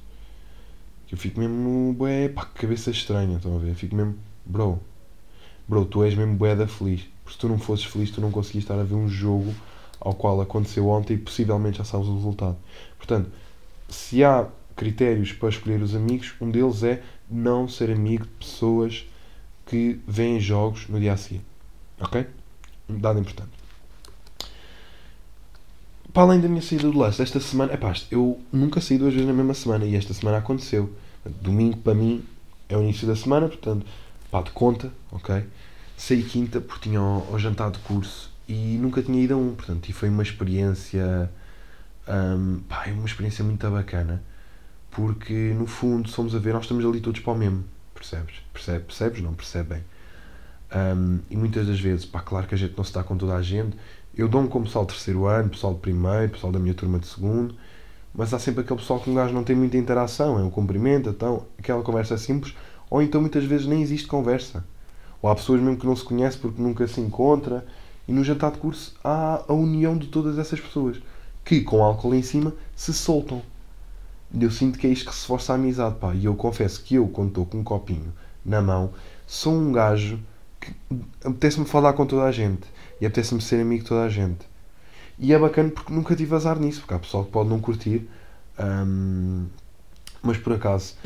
Que 1.07 1.15
eu 1.15 1.19
fico 1.19 1.39
mesmo, 1.39 1.93
bué, 1.93 2.29
pá, 2.29 2.45
cabeça 2.47 2.91
estranha, 2.91 3.37
estão 3.37 3.57
a 3.57 3.59
ver? 3.59 3.71
Eu 3.71 3.75
fico 3.75 3.95
mesmo, 3.95 4.17
bro, 4.45 4.81
bro, 5.69 5.85
tu 5.85 6.03
és 6.03 6.15
mesmo 6.15 6.35
bué 6.35 6.57
da 6.57 6.67
feliz. 6.67 7.03
Porque 7.25 7.35
se 7.35 7.39
tu 7.39 7.49
não 7.49 7.59
fosses 7.59 7.87
feliz, 7.87 8.11
tu 8.11 8.21
não 8.21 8.31
conseguias 8.31 8.65
estar 8.65 8.79
a 8.79 8.85
ver 8.85 8.95
um 8.95 9.09
jogo 9.09 9.53
ao 9.99 10.15
qual 10.15 10.41
aconteceu 10.41 10.89
ontem 10.89 11.15
e 11.15 11.19
possivelmente 11.19 11.79
já 11.79 11.85
sabes 11.85 12.07
o 12.07 12.15
resultado. 12.15 12.57
Portanto, 12.99 13.31
se 13.89 14.23
há 14.23 14.47
critérios 14.77 15.33
para 15.33 15.49
escolher 15.49 15.81
os 15.81 15.95
amigos, 15.95 16.35
um 16.41 16.51
deles 16.51 16.83
é 16.83 17.03
não 17.31 17.67
ser 17.67 17.91
amigo 17.91 18.25
de 18.25 18.31
pessoas 18.33 19.07
que 19.67 20.01
veem 20.07 20.39
jogos 20.39 20.89
no 20.89 21.01
dia 21.01 21.13
a 21.15 21.17
seguir. 21.17 21.41
Ok? 22.01 22.27
Um 22.89 22.99
dado 22.99 23.19
importante. 23.19 23.51
Para 26.13 26.23
além 26.23 26.41
da 26.41 26.49
minha 26.49 26.63
saída 26.63 26.89
do 26.89 26.97
Lust, 26.97 27.21
esta 27.21 27.41
semana, 27.41 27.73
é 27.73 27.77
pá, 27.77 27.93
eu 28.11 28.39
nunca 28.53 28.81
saí 28.81 28.99
duas 28.99 29.13
vezes 29.13 29.27
na 29.27 29.33
mesma 29.33 29.55
semana 29.55 29.85
e 29.85 29.97
esta 29.97 30.15
semana 30.15 30.39
aconteceu. 30.39 30.93
Domingo 31.41 31.79
para 31.79 31.95
mim 31.95 32.23
é 32.69 32.77
o 32.77 32.83
início 32.83 33.07
da 33.07 33.17
semana, 33.17 33.49
portanto, 33.49 33.85
pá, 34.31 34.43
de 34.43 34.51
conta, 34.51 34.93
ok? 35.11 35.45
Saí 35.97 36.23
quinta 36.23 36.61
porque 36.61 36.89
tinha 36.89 37.01
o, 37.01 37.39
jantar 37.39 37.71
de 37.71 37.79
curso 37.81 38.33
e 38.49 38.77
nunca 38.79 39.03
tinha 39.03 39.23
ido 39.23 39.35
a 39.35 39.37
um, 39.37 39.55
portanto, 39.55 39.89
e 39.89 39.93
foi 39.93 40.09
uma 40.09 40.23
experiência, 40.23 41.31
um, 42.09 42.61
pá, 42.69 42.85
é 42.87 42.93
uma 42.93 43.07
experiência 43.07 43.45
muito 43.45 43.69
bacana, 43.71 44.23
porque 44.91 45.55
no 45.57 45.67
fundo, 45.67 46.09
somos 46.09 46.35
a 46.35 46.39
ver, 46.39 46.53
nós 46.53 46.65
estamos 46.65 46.85
ali 46.85 47.01
todos 47.01 47.21
para 47.21 47.33
o 47.33 47.37
mesmo, 47.37 47.65
percebes? 47.95 48.35
Percebe, 48.53 48.85
percebes? 48.85 49.23
Não 49.23 49.33
percebem. 49.35 49.83
Um, 50.75 51.21
e 51.31 51.37
muitas 51.37 51.67
das 51.67 51.81
vezes, 51.81 52.05
pá, 52.05 52.21
claro 52.21 52.47
que 52.47 52.55
a 52.55 52.59
gente 52.59 52.77
não 52.77 52.85
se 52.85 52.93
dá 52.93 53.03
com 53.03 53.17
toda 53.17 53.35
a 53.35 53.43
gente, 53.43 53.77
eu 54.15 54.29
dou-me 54.29 54.49
com 54.49 54.59
o 54.59 54.63
pessoal 54.65 54.85
de 54.85 54.93
terceiro 54.93 55.27
ano, 55.27 55.49
pessoal 55.49 55.75
de 55.75 55.81
primeiro, 55.81 56.33
pessoal 56.33 56.53
da 56.53 56.59
minha 56.59 56.75
turma 56.75 56.99
de 56.99 57.07
segundo, 57.07 57.55
mas 58.15 58.35
há 58.35 58.39
sempre 58.39 58.61
aquele 58.61 58.79
pessoal 58.79 59.01
que 59.01 59.09
um 59.09 59.15
gajo 59.15 59.33
não 59.33 59.43
tem 59.43 59.57
muita 59.57 59.77
interação, 59.77 60.39
é 60.39 60.43
um 60.43 60.51
cumprimento, 60.51 61.09
então, 61.09 61.47
aquela 61.59 61.83
conversa 61.83 62.19
simples, 62.19 62.55
ou 62.91 63.03
então 63.03 63.21
muitas 63.21 63.45
vezes 63.45 63.67
nem 63.67 63.83
existe 63.83 64.07
conversa 64.07 64.65
ou 65.25 65.31
há 65.31 65.35
pessoas 65.35 65.59
mesmo 65.59 65.79
que 65.79 65.87
não 65.87 65.97
se 65.97 66.05
conhecem 66.05 66.39
porque 66.39 66.61
nunca 66.61 66.87
se 66.87 67.01
encontra. 67.01 67.67
E 68.07 68.13
no 68.13 68.23
jantar 68.23 68.53
de 68.53 68.59
curso 68.59 68.95
há 69.03 69.43
a 69.49 69.55
união 69.55 69.97
de 69.97 70.09
todas 70.09 70.39
essas 70.39 70.61
pessoas 70.61 71.01
que, 71.43 71.63
com 71.63 71.83
álcool 71.83 72.15
em 72.15 72.21
cima, 72.21 72.53
se 72.77 72.93
soltam. 72.93 73.41
Eu 74.39 74.51
sinto 74.51 74.79
que 74.79 74.87
é 74.87 74.91
isto 74.91 75.09
que 75.09 75.17
se 75.17 75.27
força 75.27 75.53
a 75.53 75.55
amizade, 75.55 75.95
pá. 75.95 76.15
E 76.15 76.27
eu 76.27 76.35
confesso 76.35 76.83
que 76.85 76.97
eu, 76.97 77.09
quando 77.09 77.29
estou 77.29 77.47
com 77.47 77.57
um 77.57 77.65
copinho 77.65 78.13
na 78.45 78.61
mão, 78.61 78.93
sou 79.27 79.55
um 79.55 79.73
gajo 79.73 80.21
que 80.61 80.75
apetece-me 81.25 81.65
falar 81.65 81.95
com 81.95 82.05
toda 82.05 82.25
a 82.25 82.31
gente. 82.31 82.69
E 83.01 83.07
apetece-me 83.07 83.41
ser 83.41 83.63
amigo 83.63 83.83
de 83.83 83.89
toda 83.89 84.03
a 84.03 84.11
gente. 84.11 84.47
E 85.19 85.33
é 85.33 85.39
bacana 85.39 85.71
porque 85.71 85.91
nunca 85.91 86.15
tive 86.15 86.35
azar 86.35 86.59
nisso, 86.59 86.81
porque 86.81 86.93
há 86.93 86.99
pessoal 86.99 87.25
que 87.25 87.31
pode 87.31 87.49
não 87.49 87.61
curtir. 87.61 88.07
Hum, 88.61 89.47
mas 90.23 90.37
por 90.37 90.53
acaso 90.53 90.97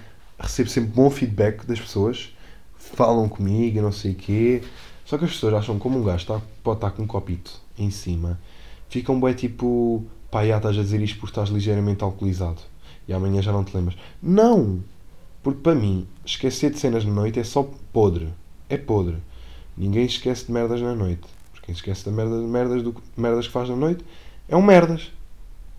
recebo 0.40 0.68
sempre 0.68 0.90
bom 0.90 1.08
feedback 1.08 1.64
das 1.64 1.80
pessoas 1.80 2.36
falam 2.78 3.28
comigo 3.28 3.78
e 3.78 3.80
não 3.80 3.92
sei 3.92 4.12
o 4.12 4.14
quê. 4.14 4.62
Só 5.04 5.18
que 5.18 5.24
as 5.24 5.32
pessoas 5.32 5.54
acham 5.54 5.78
como 5.78 5.98
um 5.98 6.04
gajo 6.04 6.18
está, 6.18 6.40
pode 6.62 6.78
estar 6.78 6.90
com 6.90 7.02
um 7.02 7.06
copito 7.06 7.60
em 7.78 7.90
cima, 7.90 8.38
ficam 8.88 9.18
bem 9.20 9.32
tipo, 9.34 10.04
pá, 10.30 10.46
já 10.46 10.56
estás 10.58 10.78
a 10.78 10.82
dizer 10.82 11.00
isto 11.00 11.18
porque 11.18 11.30
estás 11.30 11.48
ligeiramente 11.48 12.04
alcoolizado 12.04 12.60
e 13.08 13.12
amanhã 13.12 13.40
já 13.40 13.50
não 13.50 13.64
te 13.64 13.74
lembras. 13.74 13.96
Não! 14.22 14.80
Porque 15.42 15.60
para 15.60 15.74
mim, 15.74 16.06
esquecer 16.26 16.70
de 16.70 16.78
cenas 16.78 17.04
na 17.04 17.12
noite 17.12 17.40
é 17.40 17.44
só 17.44 17.68
podre. 17.90 18.28
É 18.68 18.76
podre. 18.76 19.16
Ninguém 19.76 20.04
esquece 20.04 20.46
de 20.46 20.52
merdas 20.52 20.82
na 20.82 20.94
noite. 20.94 21.22
Porque 21.52 21.66
quem 21.66 21.74
esquece 21.74 22.04
de 22.04 22.10
merdas, 22.10 22.42
merdas, 22.42 22.82
do, 22.82 22.94
merdas 23.16 23.46
que 23.46 23.52
faz 23.52 23.68
na 23.68 23.76
noite 23.76 24.04
é 24.46 24.54
um 24.54 24.62
merdas. 24.62 25.10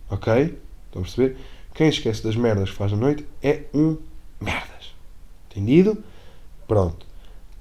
Ok? 0.09 0.57
Estão 0.87 1.01
a 1.01 1.05
perceber? 1.05 1.37
Quem 1.75 1.87
esquece 1.87 2.23
das 2.23 2.35
merdas 2.35 2.71
que 2.71 2.75
faz 2.75 2.91
na 2.91 2.97
noite 2.97 3.25
é 3.43 3.65
um 3.73 3.97
merdas. 4.41 4.95
Entendido? 5.51 6.03
Pronto. 6.69 7.03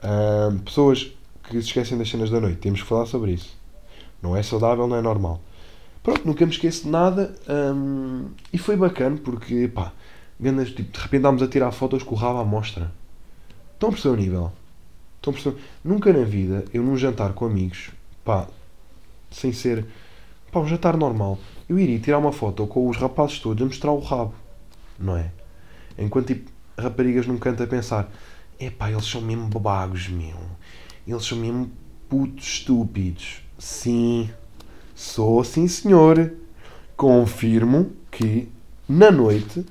Ahm, 0.02 0.58
pessoas 0.58 1.10
que 1.42 1.52
se 1.52 1.68
esquecem 1.68 1.96
das 1.96 2.10
cenas 2.10 2.28
da 2.28 2.38
noite, 2.38 2.58
temos 2.58 2.82
que 2.82 2.86
falar 2.86 3.06
sobre 3.06 3.32
isso. 3.32 3.56
Não 4.22 4.36
é 4.36 4.42
saudável, 4.42 4.86
não 4.86 4.96
é 4.96 5.00
normal. 5.00 5.40
Pronto, 6.02 6.26
nunca 6.26 6.44
me 6.44 6.52
esqueço 6.52 6.84
de 6.84 6.90
nada 6.90 7.34
ahm, 7.48 8.26
e 8.52 8.58
foi 8.58 8.76
bacana 8.76 9.18
porque, 9.24 9.66
pá, 9.66 9.92
grandes, 10.38 10.74
tipo, 10.74 10.92
de 10.92 10.98
repente 10.98 11.20
estávamos 11.20 11.42
a 11.42 11.48
tirar 11.48 11.72
fotos 11.72 12.02
com 12.02 12.14
o 12.14 12.18
rabo 12.18 12.38
à 12.38 12.44
mostra. 12.44 12.92
Estão 13.72 13.88
a 13.88 13.92
perceber 13.92 14.14
o 14.14 14.18
nível? 14.18 14.52
Estão 15.16 15.30
a 15.30 15.34
perceber? 15.34 15.56
Nunca 15.82 16.12
na 16.12 16.24
vida, 16.24 16.66
eu 16.74 16.82
num 16.82 16.96
jantar 16.96 17.32
com 17.32 17.46
amigos, 17.46 17.90
pá, 18.22 18.46
sem 19.30 19.54
ser, 19.54 19.86
pá, 20.52 20.60
um 20.60 20.68
jantar 20.68 20.98
normal, 20.98 21.38
eu 21.66 21.78
iria 21.78 21.98
tirar 21.98 22.18
uma 22.18 22.32
foto 22.32 22.66
com 22.66 22.86
os 22.86 22.98
rapazes 22.98 23.38
todos 23.38 23.62
a 23.62 23.64
mostrar 23.64 23.92
o 23.92 24.00
rabo, 24.00 24.34
não 24.98 25.16
é? 25.16 25.30
Enquanto, 25.98 26.26
tipo, 26.26 26.50
raparigas 26.78 27.26
num 27.26 27.38
canto 27.38 27.62
a 27.62 27.66
pensar, 27.66 28.10
epá, 28.58 28.90
eles 28.90 29.04
são 29.04 29.20
mesmo 29.20 29.48
babagos, 29.48 30.08
meu. 30.08 30.36
Eles 31.06 31.24
são 31.24 31.38
mesmo 31.38 31.70
putos 32.08 32.44
estúpidos. 32.44 33.42
Sim, 33.58 34.30
sou 34.94 35.42
sim 35.44 35.66
senhor. 35.68 36.32
Confirmo 36.96 37.92
que 38.10 38.48
na 38.88 39.10
noite 39.10 39.64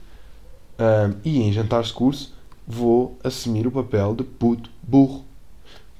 ahm, 0.77 1.13
e 1.23 1.41
em 1.41 1.51
jantares 1.51 1.87
de 1.87 1.93
curso 1.93 2.33
vou 2.65 3.17
assumir 3.23 3.67
o 3.67 3.71
papel 3.71 4.15
de 4.15 4.23
puto 4.23 4.69
burro. 4.81 5.25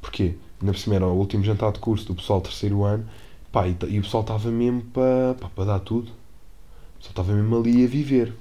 Porquê? 0.02 0.36
Ainda 0.62 0.74
por 0.74 0.80
cima 0.80 0.96
era 0.96 1.08
o 1.08 1.18
último 1.18 1.44
jantar 1.44 1.72
de 1.72 1.80
curso 1.80 2.06
do 2.08 2.16
pessoal 2.16 2.40
do 2.40 2.44
terceiro 2.44 2.84
ano 2.84 3.08
pá, 3.52 3.68
e, 3.68 3.76
e 3.90 4.00
o 4.00 4.04
pessoal 4.04 4.22
estava 4.22 4.50
mesmo 4.52 4.82
para 4.82 5.36
para 5.50 5.66
dar 5.66 5.80
tudo. 5.80 6.10
O 6.10 6.98
pessoal 6.98 7.12
estava 7.12 7.34
mesmo 7.34 7.58
ali 7.58 7.84
a 7.84 7.88
viver. 7.88 8.34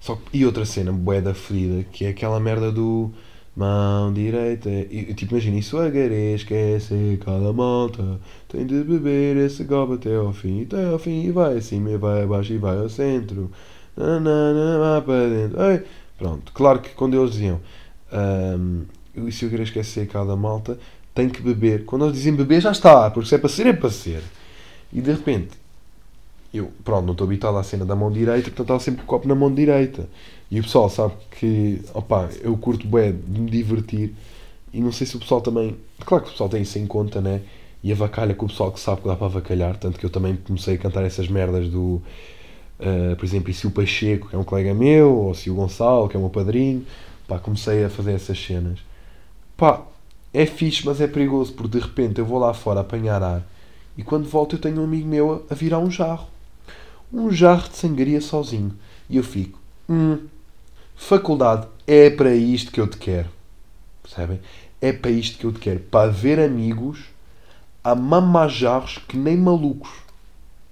Só 0.00 0.18
e 0.32 0.44
outra 0.46 0.64
cena, 0.64 0.92
bué 0.92 1.20
da 1.20 1.34
ferida, 1.34 1.84
que 1.92 2.06
é 2.06 2.08
aquela 2.08 2.40
merda 2.40 2.72
do 2.72 3.10
mão 3.54 4.12
direita. 4.12 4.70
E, 4.70 5.12
tipo, 5.14 5.34
imagina, 5.34 5.58
isso 5.58 5.78
agarê, 5.78 6.34
esquece 6.34 7.20
cada 7.24 7.52
malta. 7.52 8.18
Tem 8.48 8.66
de 8.66 8.82
beber 8.82 9.36
esse 9.36 9.64
copo 9.64 9.94
até 9.94 10.16
ao 10.16 10.32
fim, 10.32 10.62
até 10.62 10.86
ao 10.86 10.98
fim, 10.98 11.24
e 11.26 11.30
vai 11.30 11.58
acima, 11.58 11.90
e 11.90 11.96
vai 11.96 12.22
abaixo, 12.22 12.52
e 12.52 12.58
vai 12.58 12.78
ao 12.78 12.88
centro. 12.88 13.50
Nanana, 13.96 14.78
vai 14.78 15.02
para 15.02 15.28
dentro. 15.28 15.62
Ei. 15.62 15.82
Pronto, 16.18 16.52
claro 16.52 16.80
que 16.80 16.90
quando 16.90 17.18
eles 17.18 17.32
diziam 17.32 17.60
e 19.14 19.32
se 19.32 19.44
eu 19.44 19.50
querer 19.50 19.62
esquecer 19.62 20.06
cada 20.06 20.36
malta, 20.36 20.78
tem 21.14 21.28
que 21.28 21.40
beber. 21.40 21.84
Quando 21.84 22.04
eles 22.04 22.16
dizem 22.16 22.34
beber, 22.34 22.60
já 22.60 22.72
está, 22.72 23.10
porque 23.10 23.28
se 23.28 23.34
é 23.34 23.38
para 23.38 23.48
ser, 23.48 23.66
é 23.66 23.72
para 23.72 23.90
ser. 23.90 24.22
E 24.92 25.00
de 25.00 25.10
repente, 25.12 25.59
eu, 26.52 26.70
pronto, 26.84 27.04
não 27.04 27.12
estou 27.12 27.26
habituado 27.26 27.56
à 27.58 27.62
cena 27.62 27.84
da 27.84 27.94
mão 27.94 28.10
direita, 28.10 28.44
portanto 28.44 28.62
estava 28.62 28.80
sempre 28.80 29.00
com 29.00 29.04
o 29.04 29.08
copo 29.08 29.28
na 29.28 29.34
mão 29.34 29.52
direita. 29.52 30.08
E 30.50 30.58
o 30.58 30.62
pessoal 30.64 30.88
sabe 30.88 31.14
que, 31.30 31.80
opá, 31.94 32.28
eu 32.42 32.56
curto 32.56 32.86
bem 32.88 33.12
de 33.12 33.40
me 33.40 33.50
divertir. 33.50 34.14
E 34.72 34.80
não 34.80 34.90
sei 34.90 35.06
se 35.06 35.16
o 35.16 35.20
pessoal 35.20 35.40
também. 35.40 35.76
Claro 36.04 36.24
que 36.24 36.30
o 36.30 36.32
pessoal 36.32 36.48
tem 36.48 36.62
isso 36.62 36.78
em 36.78 36.86
conta, 36.86 37.20
né? 37.20 37.42
E 37.82 37.92
avacalha 37.92 38.34
com 38.34 38.46
o 38.46 38.48
pessoal 38.48 38.72
que 38.72 38.80
sabe 38.80 39.00
que 39.00 39.08
dá 39.08 39.14
para 39.14 39.26
avacalhar. 39.26 39.76
Tanto 39.76 39.98
que 39.98 40.04
eu 40.04 40.10
também 40.10 40.36
comecei 40.36 40.74
a 40.74 40.78
cantar 40.78 41.04
essas 41.04 41.28
merdas 41.28 41.68
do. 41.68 42.02
ah, 42.80 43.14
por 43.16 43.24
exemplo, 43.24 43.50
e 43.50 43.54
se 43.54 43.66
o 43.66 43.70
Pacheco, 43.70 44.28
que 44.28 44.36
é 44.36 44.38
um 44.38 44.44
colega 44.44 44.74
meu, 44.74 45.14
ou 45.14 45.34
se 45.34 45.50
o 45.50 45.54
Gonçalo, 45.54 46.08
que 46.08 46.16
é 46.16 46.18
o 46.18 46.22
meu 46.22 46.30
padrinho. 46.30 46.84
Pá, 47.28 47.38
comecei 47.38 47.84
a 47.84 47.90
fazer 47.90 48.12
essas 48.12 48.38
cenas. 48.40 48.80
Pá, 49.56 49.82
é 50.32 50.46
fixe, 50.46 50.84
mas 50.84 51.00
é 51.00 51.06
perigoso, 51.06 51.52
porque 51.52 51.78
de 51.78 51.84
repente 51.84 52.18
eu 52.18 52.26
vou 52.26 52.38
lá 52.38 52.52
fora 52.54 52.80
apanhar 52.80 53.22
ar. 53.22 53.46
E 53.96 54.02
quando 54.02 54.28
volto 54.28 54.56
eu 54.56 54.60
tenho 54.60 54.80
um 54.80 54.84
amigo 54.84 55.08
meu 55.08 55.44
a, 55.48 55.52
a 55.52 55.56
virar 55.56 55.78
um 55.78 55.90
jarro. 55.90 56.26
Um 57.12 57.30
jarro 57.30 57.68
de 57.68 57.76
sangria 57.76 58.20
sozinho. 58.20 58.76
E 59.08 59.16
eu 59.16 59.24
fico, 59.24 59.58
hum, 59.88 60.26
faculdade, 60.94 61.66
é 61.86 62.08
para 62.10 62.34
isto 62.34 62.70
que 62.70 62.80
eu 62.80 62.86
te 62.86 62.96
quero. 62.96 63.28
Percebem? 64.02 64.40
É 64.80 64.92
para 64.92 65.10
isto 65.10 65.38
que 65.38 65.44
eu 65.44 65.52
te 65.52 65.58
quero. 65.58 65.80
Para 65.80 66.10
ver 66.10 66.38
amigos 66.38 67.00
a 67.82 67.94
mamar 67.94 68.48
jarros 68.48 68.98
que 68.98 69.16
nem 69.16 69.36
malucos. 69.36 69.90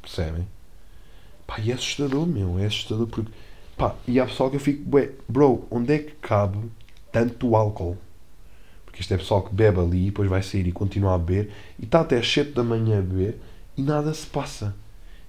Percebem? 0.01 0.46
Pá, 1.46 1.59
e 1.61 1.70
é 1.70 1.74
assustador, 1.74 2.27
meu. 2.27 2.59
É 2.59 2.66
assustador 2.66 3.07
porque. 3.07 3.31
Pá, 3.77 3.94
e 4.07 4.18
há 4.20 4.27
pessoal 4.27 4.51
que 4.51 4.57
eu 4.57 4.61
fico, 4.61 4.83
"Bué, 4.83 5.11
bro, 5.29 5.64
onde 5.70 5.94
é 5.94 5.98
que 5.98 6.12
cabe 6.20 6.59
tanto 7.12 7.55
álcool? 7.55 7.96
Porque 8.85 9.01
isto 9.01 9.14
é 9.14 9.16
pessoal 9.16 9.42
que 9.42 9.55
bebe 9.55 9.79
ali 9.81 10.03
e 10.03 10.07
depois 10.07 10.29
vai 10.29 10.42
sair 10.42 10.66
e 10.66 10.72
continua 10.72 11.14
a 11.14 11.18
beber 11.18 11.53
e 11.79 11.85
está 11.85 12.01
até 12.01 12.18
às 12.18 12.31
7 12.31 12.53
da 12.53 12.64
manhã 12.64 12.98
a 12.98 13.03
beber 13.03 13.38
e 13.77 13.83
nada 13.83 14.12
se 14.12 14.27
passa. 14.27 14.74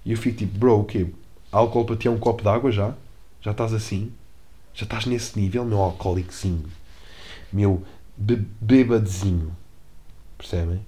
E 0.09 0.11
eu 0.11 0.17
fico 0.17 0.39
tipo, 0.39 0.57
bro, 0.57 0.79
o 0.79 0.83
quê? 0.85 1.05
Álcool 1.51 1.85
para 1.85 1.95
ti 1.95 2.07
é 2.07 2.11
um 2.11 2.17
copo 2.17 2.41
de 2.41 2.49
água 2.49 2.71
já? 2.71 2.95
Já 3.43 3.51
estás 3.51 3.71
assim? 3.75 4.11
Já 4.73 4.83
estás 4.83 5.05
nesse 5.05 5.39
nível, 5.39 5.63
meu 5.63 5.77
alcoólicozinho? 5.77 6.65
Meu 7.53 7.83
be 8.17 8.37
bêbadezinho? 8.59 9.55
Percebem? 10.35 10.79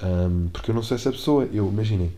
Ahm, 0.00 0.48
porque 0.50 0.70
eu 0.70 0.74
não 0.74 0.82
sou 0.82 0.94
essa 0.94 1.12
pessoa. 1.12 1.46
Eu, 1.52 1.68
imaginem, 1.68 2.10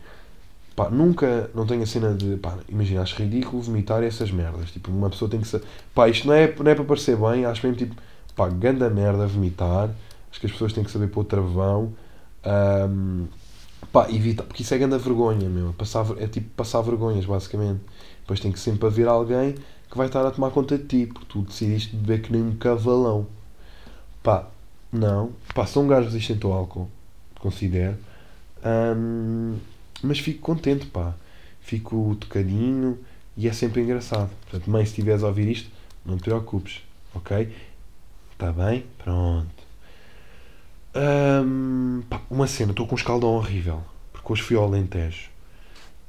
pá, 0.73 0.89
nunca, 0.89 1.51
não 1.53 1.67
tenho 1.67 1.83
a 1.83 1.85
cena 1.85 2.13
de, 2.13 2.37
pá, 2.37 2.59
imagina, 2.69 3.01
acho 3.01 3.21
ridículo 3.21 3.61
vomitar 3.61 4.01
essas 4.01 4.31
merdas. 4.31 4.71
Tipo, 4.71 4.91
uma 4.91 5.09
pessoa 5.09 5.29
tem 5.29 5.41
que 5.41 5.47
ser, 5.49 5.61
pá, 5.93 6.07
isto 6.07 6.29
não 6.29 6.33
é, 6.33 6.47
não 6.57 6.71
é 6.71 6.75
para 6.75 6.85
parecer 6.85 7.17
bem, 7.17 7.43
acho 7.43 7.67
mesmo 7.67 7.77
tipo, 7.77 8.01
pá, 8.37 8.47
ganda 8.47 8.89
merda 8.89 9.27
vomitar. 9.27 9.89
Acho 10.31 10.39
que 10.39 10.45
as 10.45 10.51
pessoas 10.53 10.71
têm 10.71 10.85
que 10.85 10.91
saber 10.91 11.07
pôr 11.07 11.25
travão. 11.25 11.93
Ahm, 12.41 13.25
pá, 13.95 14.11
evita, 14.11 14.43
porque 14.43 14.61
isso 14.61 14.73
é 14.73 14.77
ganda 14.77 14.97
vergonha, 14.97 15.47
meu. 15.47 15.71
Passar, 15.71 16.05
é 16.17 16.27
tipo 16.27 16.49
passar 16.49 16.81
vergonhas, 16.81 17.25
basicamente. 17.25 17.79
Depois 18.19 18.41
tem 18.41 18.51
que 18.51 18.59
sempre 18.59 18.85
haver 18.85 19.07
alguém 19.07 19.55
que 19.89 19.97
vai 19.97 20.07
estar 20.07 20.25
a 20.27 20.31
tomar 20.31 20.51
conta 20.51 20.77
de 20.77 20.83
ti, 20.83 21.05
porque 21.05 21.25
tu 21.29 21.43
decidiste 21.43 21.95
beber 21.95 22.21
que 22.21 22.29
nem 22.29 22.41
um 22.41 22.57
cavalão. 22.57 23.25
Pá, 24.21 24.49
não. 24.91 25.31
Pá, 25.53 25.65
sou 25.65 25.81
um 25.81 25.87
gajo 25.87 26.07
resistente 26.07 26.45
ao 26.45 26.51
álcool, 26.51 26.89
considero. 27.39 27.95
Ahm, 28.61 29.55
mas 30.03 30.19
fico 30.19 30.41
contente, 30.41 30.87
pá. 30.87 31.13
Fico 31.61 32.17
tocadinho 32.19 32.99
e 33.37 33.47
é 33.47 33.53
sempre 33.53 33.81
engraçado. 33.81 34.29
Portanto, 34.41 34.69
mãe, 34.69 34.83
se 34.83 34.91
estiveres 34.91 35.23
a 35.23 35.27
ouvir 35.27 35.49
isto, 35.49 35.69
não 36.05 36.17
te 36.17 36.23
preocupes, 36.23 36.83
ok? 37.13 37.49
Está 38.33 38.51
bem? 38.51 38.83
Pronto. 38.97 39.64
Ahm, 40.95 42.03
pá, 42.09 42.21
uma 42.29 42.47
cena, 42.47 42.71
estou 42.71 42.87
com 42.87 42.95
um 42.95 42.97
escaldão 42.97 43.31
horrível. 43.31 43.83
Porque 44.13 44.31
hoje 44.31 44.41
fui 44.41 44.55
ao 44.55 44.63
Alentejo. 44.63 45.29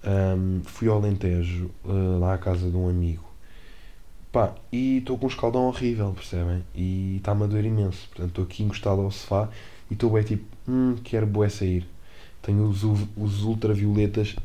Ahm, 0.05 0.61
fui 0.65 0.89
ao 0.89 0.97
Alentejo, 0.99 1.71
ah, 1.85 2.19
lá 2.21 2.35
à 2.35 2.39
casa 2.39 2.71
de 2.71 2.77
um 2.77 2.89
amigo. 2.89 3.25
Pá, 4.31 4.55
e 4.71 4.99
estou 4.99 5.19
com 5.19 5.27
um 5.27 5.29
escaldão 5.29 5.63
horrível, 5.67 6.13
percebem? 6.13 6.63
E 6.75 7.17
está-me 7.17 7.45
a 7.45 7.47
doer 7.47 7.65
imenso. 7.65 8.07
Portanto, 8.09 8.29
estou 8.29 8.45
aqui 8.45 8.63
encostado 8.63 9.01
ao 9.01 9.11
sofá 9.11 9.49
e 9.91 9.95
estou 9.95 10.11
bem 10.11 10.23
tipo, 10.23 10.45
hum, 10.69 10.97
quero 11.03 11.27
bué 11.27 11.49
sair. 11.49 11.87
Tenho 12.43 12.65
os, 12.69 12.85
os 12.85 13.43
ultravioletas, 13.43 14.37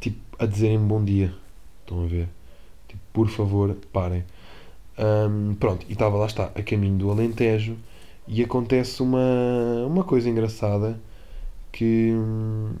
tipo, 0.00 0.18
a 0.38 0.46
dizerem 0.46 0.78
bom 0.78 1.04
dia. 1.04 1.34
Estão 1.82 2.04
a 2.04 2.06
ver? 2.06 2.28
Tipo, 2.88 3.02
por 3.12 3.28
favor, 3.28 3.76
parem. 3.92 4.24
Ahm, 4.98 5.54
pronto, 5.54 5.84
e 5.88 5.92
estava 5.92 6.16
lá 6.16 6.26
está, 6.26 6.46
a 6.54 6.62
caminho 6.62 6.96
do 6.98 7.10
Alentejo 7.10 7.76
e 8.26 8.42
acontece 8.42 9.02
uma, 9.02 9.84
uma 9.86 10.04
coisa 10.04 10.28
engraçada 10.28 10.98
que. 11.72 12.12
hum, 12.14 12.72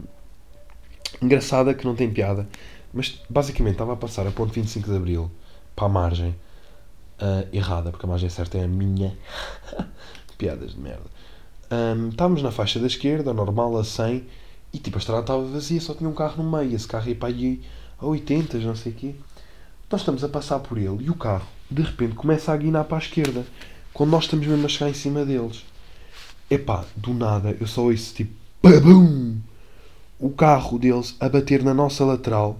engraçada 1.20 1.74
que 1.74 1.84
não 1.84 1.94
tem 1.94 2.10
piada, 2.10 2.48
mas 2.92 3.20
basicamente 3.28 3.74
estava 3.74 3.92
a 3.92 3.96
passar 3.96 4.26
a 4.26 4.30
ponte 4.30 4.52
25 4.54 4.88
de 4.88 4.96
Abril 4.96 5.30
para 5.74 5.86
a 5.86 5.88
margem 5.88 6.34
ah, 7.20 7.44
errada, 7.52 7.90
porque 7.90 8.06
a 8.06 8.08
margem 8.08 8.30
certa 8.30 8.58
é 8.58 8.64
a 8.64 8.68
minha. 8.68 9.16
Piadas 10.38 10.72
de 10.72 10.80
merda. 10.80 11.04
Ahm, 11.70 12.08
estávamos 12.08 12.42
na 12.42 12.50
faixa 12.50 12.80
da 12.80 12.86
esquerda, 12.86 13.34
normal, 13.34 13.76
a 13.76 13.84
100, 13.84 14.26
e 14.72 14.78
tipo 14.78 14.96
a 14.96 15.00
estrada 15.00 15.20
estava 15.20 15.44
vazia, 15.44 15.80
só 15.80 15.94
tinha 15.94 16.08
um 16.08 16.14
carro 16.14 16.42
no 16.42 16.50
meio. 16.50 16.74
Esse 16.74 16.88
carro 16.88 17.08
ia 17.08 17.14
para 17.14 17.28
aí 17.28 17.60
a 17.98 18.06
80, 18.06 18.58
não 18.58 18.74
sei 18.74 18.92
o 18.92 18.94
quê. 18.94 19.14
Nós 19.90 20.00
estamos 20.00 20.24
a 20.24 20.28
passar 20.28 20.60
por 20.60 20.78
ele 20.78 21.04
e 21.04 21.10
o 21.10 21.14
carro, 21.14 21.46
de 21.70 21.82
repente, 21.82 22.14
começa 22.14 22.52
a 22.52 22.56
guinar 22.56 22.84
para 22.84 22.96
a 22.96 23.00
esquerda, 23.00 23.44
quando 23.92 24.10
nós 24.10 24.24
estamos 24.24 24.46
mesmo 24.46 24.64
a 24.64 24.68
chegar 24.68 24.90
em 24.90 24.94
cima 24.94 25.24
deles. 25.24 25.64
Epá, 26.50 26.84
do 26.96 27.14
nada, 27.14 27.56
eu 27.60 27.66
só 27.66 27.82
ouço 27.82 28.14
tipo, 28.14 28.32
PABUM! 28.60 29.40
O 30.18 30.30
carro 30.30 30.78
deles 30.78 31.16
a 31.18 31.28
bater 31.28 31.62
na 31.62 31.72
nossa 31.72 32.04
lateral, 32.04 32.58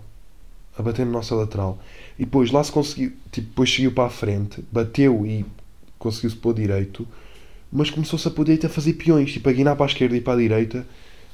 a 0.78 0.82
bater 0.82 1.04
na 1.04 1.12
nossa 1.12 1.34
lateral, 1.34 1.78
e 2.18 2.24
depois 2.24 2.50
lá 2.50 2.64
se 2.64 2.72
conseguiu, 2.72 3.12
tipo, 3.30 3.48
depois 3.48 3.72
seguiu 3.72 3.92
para 3.92 4.06
a 4.06 4.10
frente, 4.10 4.64
bateu 4.72 5.26
e 5.26 5.44
conseguiu-se 5.98 6.36
pôr 6.36 6.54
direito, 6.54 7.06
mas 7.70 7.90
começou-se 7.90 8.26
a 8.26 8.30
pôr 8.30 8.44
direito 8.44 8.66
a 8.66 8.70
fazer 8.70 8.94
peões, 8.94 9.32
tipo, 9.32 9.48
a 9.48 9.52
guinar 9.52 9.76
para 9.76 9.86
a 9.86 9.88
esquerda 9.88 10.16
e 10.16 10.20
para 10.20 10.34
a 10.34 10.36
direita, 10.36 10.86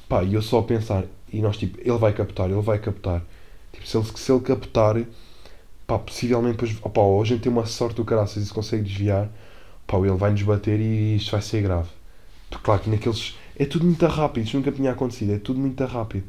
pá, 0.09 0.23
e 0.23 0.33
eu 0.33 0.41
só 0.41 0.59
a 0.59 0.63
pensar, 0.63 1.05
e 1.31 1.41
nós 1.41 1.57
tipo, 1.57 1.79
ele 1.79 1.97
vai 1.97 2.11
captar, 2.11 2.49
ele 2.49 2.59
vai 2.61 2.79
captar, 2.79 3.23
tipo, 3.71 3.87
se 3.87 3.97
ele, 3.97 4.05
se 4.15 4.31
ele 4.31 4.41
captar, 4.41 5.01
pá, 5.85 5.97
possivelmente 5.97 6.57
depois, 6.57 6.75
opá, 6.81 7.01
ou 7.01 7.21
a 7.21 7.25
gente 7.25 7.41
tem 7.41 7.51
uma 7.51 7.65
sorte 7.65 7.95
do 7.95 8.03
caraças 8.03 8.43
e 8.43 8.45
se 8.45 8.53
consegue 8.53 8.83
desviar, 8.83 9.29
pá, 9.87 9.97
ele 9.97 10.11
vai 10.11 10.31
nos 10.31 10.43
bater 10.43 10.79
e 10.79 11.15
isto 11.15 11.31
vai 11.31 11.41
ser 11.41 11.63
grave. 11.63 11.89
Porque, 12.49 12.63
claro 12.63 12.81
que 12.81 12.89
naqueles, 12.89 13.35
é 13.57 13.65
tudo 13.65 13.85
muito 13.85 14.05
rápido, 14.05 14.45
isto 14.45 14.57
nunca 14.57 14.71
tinha 14.71 14.91
acontecido, 14.91 15.33
é 15.33 15.39
tudo 15.39 15.59
muito 15.59 15.83
rápido. 15.85 16.25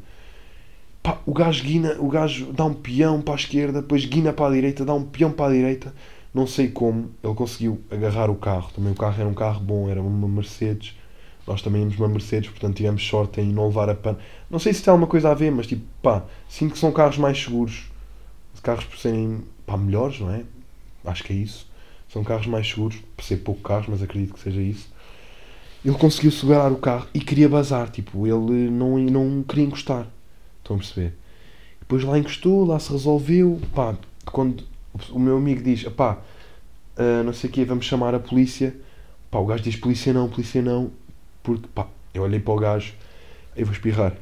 Pá, 1.03 1.17
o 1.25 1.33
gajo 1.33 1.63
guina, 1.63 1.95
o 1.99 2.09
gajo 2.09 2.51
dá 2.51 2.65
um 2.65 2.73
peão 2.73 3.21
para 3.21 3.33
a 3.33 3.37
esquerda, 3.37 3.81
depois 3.81 4.05
guina 4.05 4.33
para 4.33 4.47
a 4.47 4.51
direita, 4.51 4.83
dá 4.83 4.93
um 4.93 5.03
peão 5.03 5.31
para 5.31 5.51
a 5.51 5.53
direita, 5.53 5.93
não 6.33 6.45
sei 6.45 6.67
como, 6.67 7.09
ele 7.23 7.33
conseguiu 7.33 7.81
agarrar 7.89 8.29
o 8.29 8.35
carro. 8.35 8.69
Também 8.75 8.91
o 8.91 8.95
carro 8.95 9.19
era 9.19 9.29
um 9.29 9.33
carro 9.33 9.59
bom, 9.61 9.89
era 9.89 10.01
uma 10.01 10.27
Mercedes. 10.27 10.95
Nós 11.47 11.61
também 11.61 11.81
íamos 11.81 11.97
uma 11.97 12.07
Mercedes, 12.07 12.49
portanto 12.49 12.75
tivemos 12.75 13.07
sorte 13.07 13.41
em 13.41 13.51
não 13.51 13.67
levar 13.67 13.89
a 13.89 13.95
pan. 13.95 14.17
Não 14.49 14.59
sei 14.59 14.73
se 14.73 14.83
tem 14.83 14.91
alguma 14.91 15.07
coisa 15.07 15.31
a 15.31 15.33
ver, 15.33 15.51
mas 15.51 15.65
tipo, 15.67 15.83
pá, 16.01 16.23
sinto 16.47 16.73
que 16.73 16.79
são 16.79 16.91
carros 16.91 17.17
mais 17.17 17.41
seguros. 17.41 17.89
Carros 18.61 18.83
por 18.83 18.97
serem, 18.97 19.41
pá, 19.65 19.77
melhores, 19.77 20.19
não 20.19 20.31
é? 20.31 20.43
Acho 21.05 21.23
que 21.23 21.33
é 21.33 21.37
isso. 21.37 21.68
São 22.11 22.23
carros 22.23 22.47
mais 22.47 22.67
seguros, 22.67 22.97
por 23.15 23.23
ser 23.23 23.37
pouco 23.37 23.61
carros, 23.61 23.87
mas 23.87 24.01
acredito 24.01 24.33
que 24.33 24.39
seja 24.39 24.61
isso. 24.61 24.89
Ele 25.85 25.95
conseguiu 25.95 26.31
segurar 26.31 26.71
o 26.71 26.77
carro 26.77 27.07
e 27.13 27.19
queria 27.19 27.47
bazar, 27.47 27.89
tipo, 27.89 28.27
ele 28.27 28.69
não, 28.69 28.97
não 28.97 29.43
queria 29.43 29.65
encostar. 29.65 30.07
Estão 30.57 30.75
a 30.75 30.79
perceber? 30.79 31.13
Depois 31.79 32.03
lá 32.03 32.17
encostou, 32.19 32.65
lá 32.65 32.79
se 32.79 32.91
resolveu. 32.91 33.61
Pá, 33.73 33.95
quando 34.25 34.63
o 35.11 35.19
meu 35.19 35.37
amigo 35.37 35.63
diz, 35.63 35.83
pá, 35.83 36.17
uh, 36.97 37.23
não 37.23 37.33
sei 37.33 37.49
o 37.49 37.53
quê, 37.53 37.63
vamos 37.63 37.85
chamar 37.85 38.13
a 38.13 38.19
polícia. 38.19 38.75
Pá, 39.31 39.39
o 39.39 39.45
gajo 39.45 39.63
diz 39.63 39.75
polícia 39.75 40.11
não, 40.11 40.27
polícia 40.29 40.61
não. 40.61 40.91
Porque, 41.41 41.67
pá, 41.73 41.87
eu 42.13 42.23
olhei 42.23 42.39
para 42.39 42.53
o 42.53 42.57
gajo, 42.57 42.93
aí 43.55 43.63
vou 43.63 43.73
espirrar. 43.73 44.13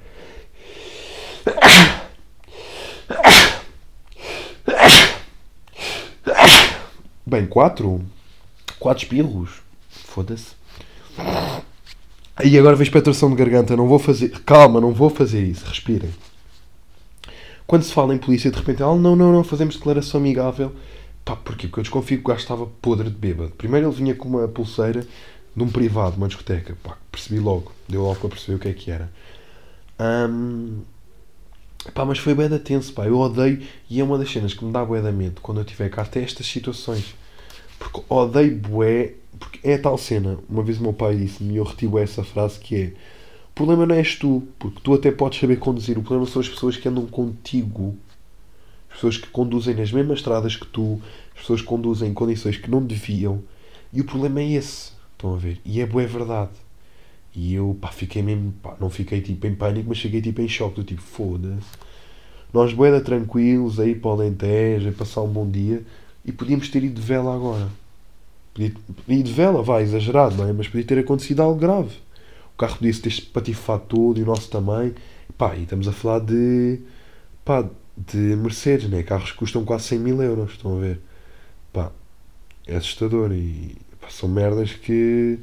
Bem, 7.28 7.46
quatro. 7.46 8.02
Quatro 8.80 9.04
espirros. 9.04 9.62
Foda-se. 9.90 10.56
Aí 12.38 12.58
agora 12.58 12.78
vejo 12.78 12.90
petração 12.90 13.30
de 13.30 13.36
garganta. 13.36 13.76
Não 13.76 13.86
vou 13.86 14.00
fazer. 14.00 14.30
Calma, 14.46 14.80
não 14.80 14.94
vou 14.94 15.10
fazer 15.10 15.44
isso. 15.44 15.66
Respirem. 15.66 16.10
Quando 17.66 17.84
se 17.84 17.92
fala 17.92 18.16
em 18.16 18.18
polícia, 18.18 18.50
de 18.50 18.56
repente, 18.56 18.82
ah, 18.82 18.96
não, 18.96 19.13
não, 19.13 19.34
não, 19.34 19.44
fazemos 19.44 19.76
declaração 19.76 20.22
amigável. 20.22 20.74
Pá, 21.26 21.36
porquê? 21.36 21.68
Porque 21.68 21.82
eu 21.82 21.84
desconfio 21.84 22.20
que 22.20 22.24
o 22.24 22.28
gajo 22.30 22.40
estava 22.40 22.66
podre 22.66 23.10
de 23.10 23.18
bêbado. 23.18 23.52
Primeiro 23.58 23.88
ele 23.88 23.96
vinha 23.96 24.16
com 24.16 24.30
uma 24.30 24.48
pulseira 24.48 25.06
de 25.54 25.62
um 25.62 25.70
privado, 25.70 26.16
uma 26.16 26.30
discoteca. 26.30 26.78
Pá, 26.82 26.98
percebi 27.12 27.42
logo. 27.42 27.74
Deu 27.90 28.04
logo 28.04 28.22
para 28.22 28.30
perceber 28.30 28.56
o 28.56 28.60
que 28.60 28.70
é 28.70 28.74
que 28.74 28.90
era. 28.90 29.12
Um, 30.00 30.80
pá, 31.94 32.06
mas 32.06 32.20
foi 32.20 32.34
bué 32.34 32.48
da 32.50 32.60
tenso, 32.60 32.94
pá. 32.94 33.06
Eu 33.06 33.18
odeio, 33.18 33.62
e 33.90 34.00
é 34.00 34.04
uma 34.04 34.18
das 34.18 34.32
cenas 34.32 34.54
que 34.54 34.63
me 34.63 34.72
dá 34.72 34.84
bué 34.84 35.02
da 35.02 35.12
medo 35.12 35.42
quando 35.42 35.60
eu 35.60 35.66
tiver 35.66 35.90
cá, 35.90 36.02
até 36.04 36.22
estas 36.22 36.46
situações. 36.46 37.16
Porque 37.80 38.02
odeio 38.10 38.58
bué, 38.58 39.13
porque 39.40 39.60
é 39.68 39.78
tal 39.78 39.98
cena. 39.98 40.38
Uma 40.50 40.63
vez 40.63 40.80
o 40.80 40.84
meu 40.84 40.94
pai 40.94 41.16
disse-me, 41.16 41.58
eu 41.58 41.63
retiro 41.63 41.98
essa 41.98 42.24
frase 42.24 42.60
que 42.60 42.76
é 42.76 42.94
o 43.52 43.54
problema 43.58 43.88
não 43.88 43.96
és 43.96 44.16
tu, 44.16 44.48
porque 44.60 44.80
tu 44.84 44.94
até 44.94 45.12
podes 45.12 45.40
saber 45.40 45.58
conduzir. 45.58 45.98
O 45.98 46.04
problema 46.04 46.30
são 46.30 46.40
as 46.40 46.48
pessoas 46.48 46.78
que 46.78 46.88
andam 46.88 47.08
contigo. 47.08 47.98
As 48.88 48.98
pessoas 48.98 49.18
que 49.18 49.28
conduzem 49.30 49.74
nas 49.74 49.92
mesmas 49.92 50.20
estradas 50.20 50.56
que 50.56 50.68
tu. 50.68 51.02
As 51.34 51.42
pessoas 51.42 51.62
que 51.62 51.68
conduzem 51.68 52.12
em 52.12 52.13
condições 52.13 52.58
que 52.58 52.70
não 52.70 52.86
deviam. 52.86 53.42
E 53.92 54.00
o 54.00 54.06
problema 54.06 54.42
é 54.42 54.52
esse. 54.52 54.92
Estão 55.13 55.34
a 55.34 55.38
ver? 55.38 55.60
E 55.66 55.82
é 55.82 55.88
boa 55.88 56.06
verdade. 56.06 56.52
E 57.36 57.54
eu, 57.56 57.78
pá, 57.80 57.90
fiquei 57.90 58.22
mesmo, 58.22 58.54
pá, 58.63 58.76
não 58.80 58.90
fiquei 58.90 59.22
tipo 59.22 59.46
em 59.48 59.56
pânico, 59.56 59.90
mas 59.90 59.98
cheguei 59.98 60.22
tipo 60.22 60.42
em 60.42 60.48
choque, 60.48 60.78
do 60.78 60.84
tipo, 60.84 61.02
foda-se. 61.02 61.68
Nós 62.54 62.74
boeda 62.74 63.02
tranquilos, 63.02 63.80
aí 63.80 63.94
para 63.96 64.10
o 64.10 64.13
Alentejo, 64.13 64.92
passar 64.94 65.22
um 65.22 65.28
bom 65.28 65.50
dia, 65.50 65.84
e 66.26 66.32
podíamos 66.32 66.70
ter 66.70 66.84
ido 66.84 67.00
de 67.00 67.06
vela 67.06 67.36
agora. 67.36 67.70
Podia, 68.54 68.74
ir 69.08 69.24
de 69.24 69.34
vela, 69.34 69.62
vai, 69.62 69.84
exagerado, 69.84 70.36
não 70.36 70.48
é? 70.48 70.54
Mas 70.54 70.68
podia 70.68 70.86
ter 70.86 71.00
acontecido 71.00 71.42
algo 71.42 71.60
grave. 71.60 71.96
O 72.56 72.58
carro 72.58 72.78
podia-se 72.78 73.02
ter 73.02 73.22
patifado 73.32 73.84
todo, 73.88 74.20
e 74.20 74.24
o 74.24 74.26
nosso 74.26 74.50
também. 74.50 74.96
Pá, 75.38 75.56
e 75.56 75.63
estamos 75.63 75.88
a 75.88 75.92
falar 75.92 76.20
de, 76.20 76.80
pá, 77.46 77.70
de 77.96 78.18
Mercedes, 78.18 78.90
né? 78.90 79.04
Carros 79.04 79.32
que 79.32 79.38
custam 79.38 79.63
quase 79.66 79.86
100 79.86 80.00
mil 80.00 80.22
euros, 80.24 80.52
estão 80.52 80.78
a 80.78 80.80
ver? 80.80 81.00
Pá, 81.72 81.92
é 82.66 82.76
assustador 82.78 83.32
e 83.32 83.76
Pá, 84.08 84.10
são 84.10 84.30
merdas 84.30 84.74
que. 84.74 85.40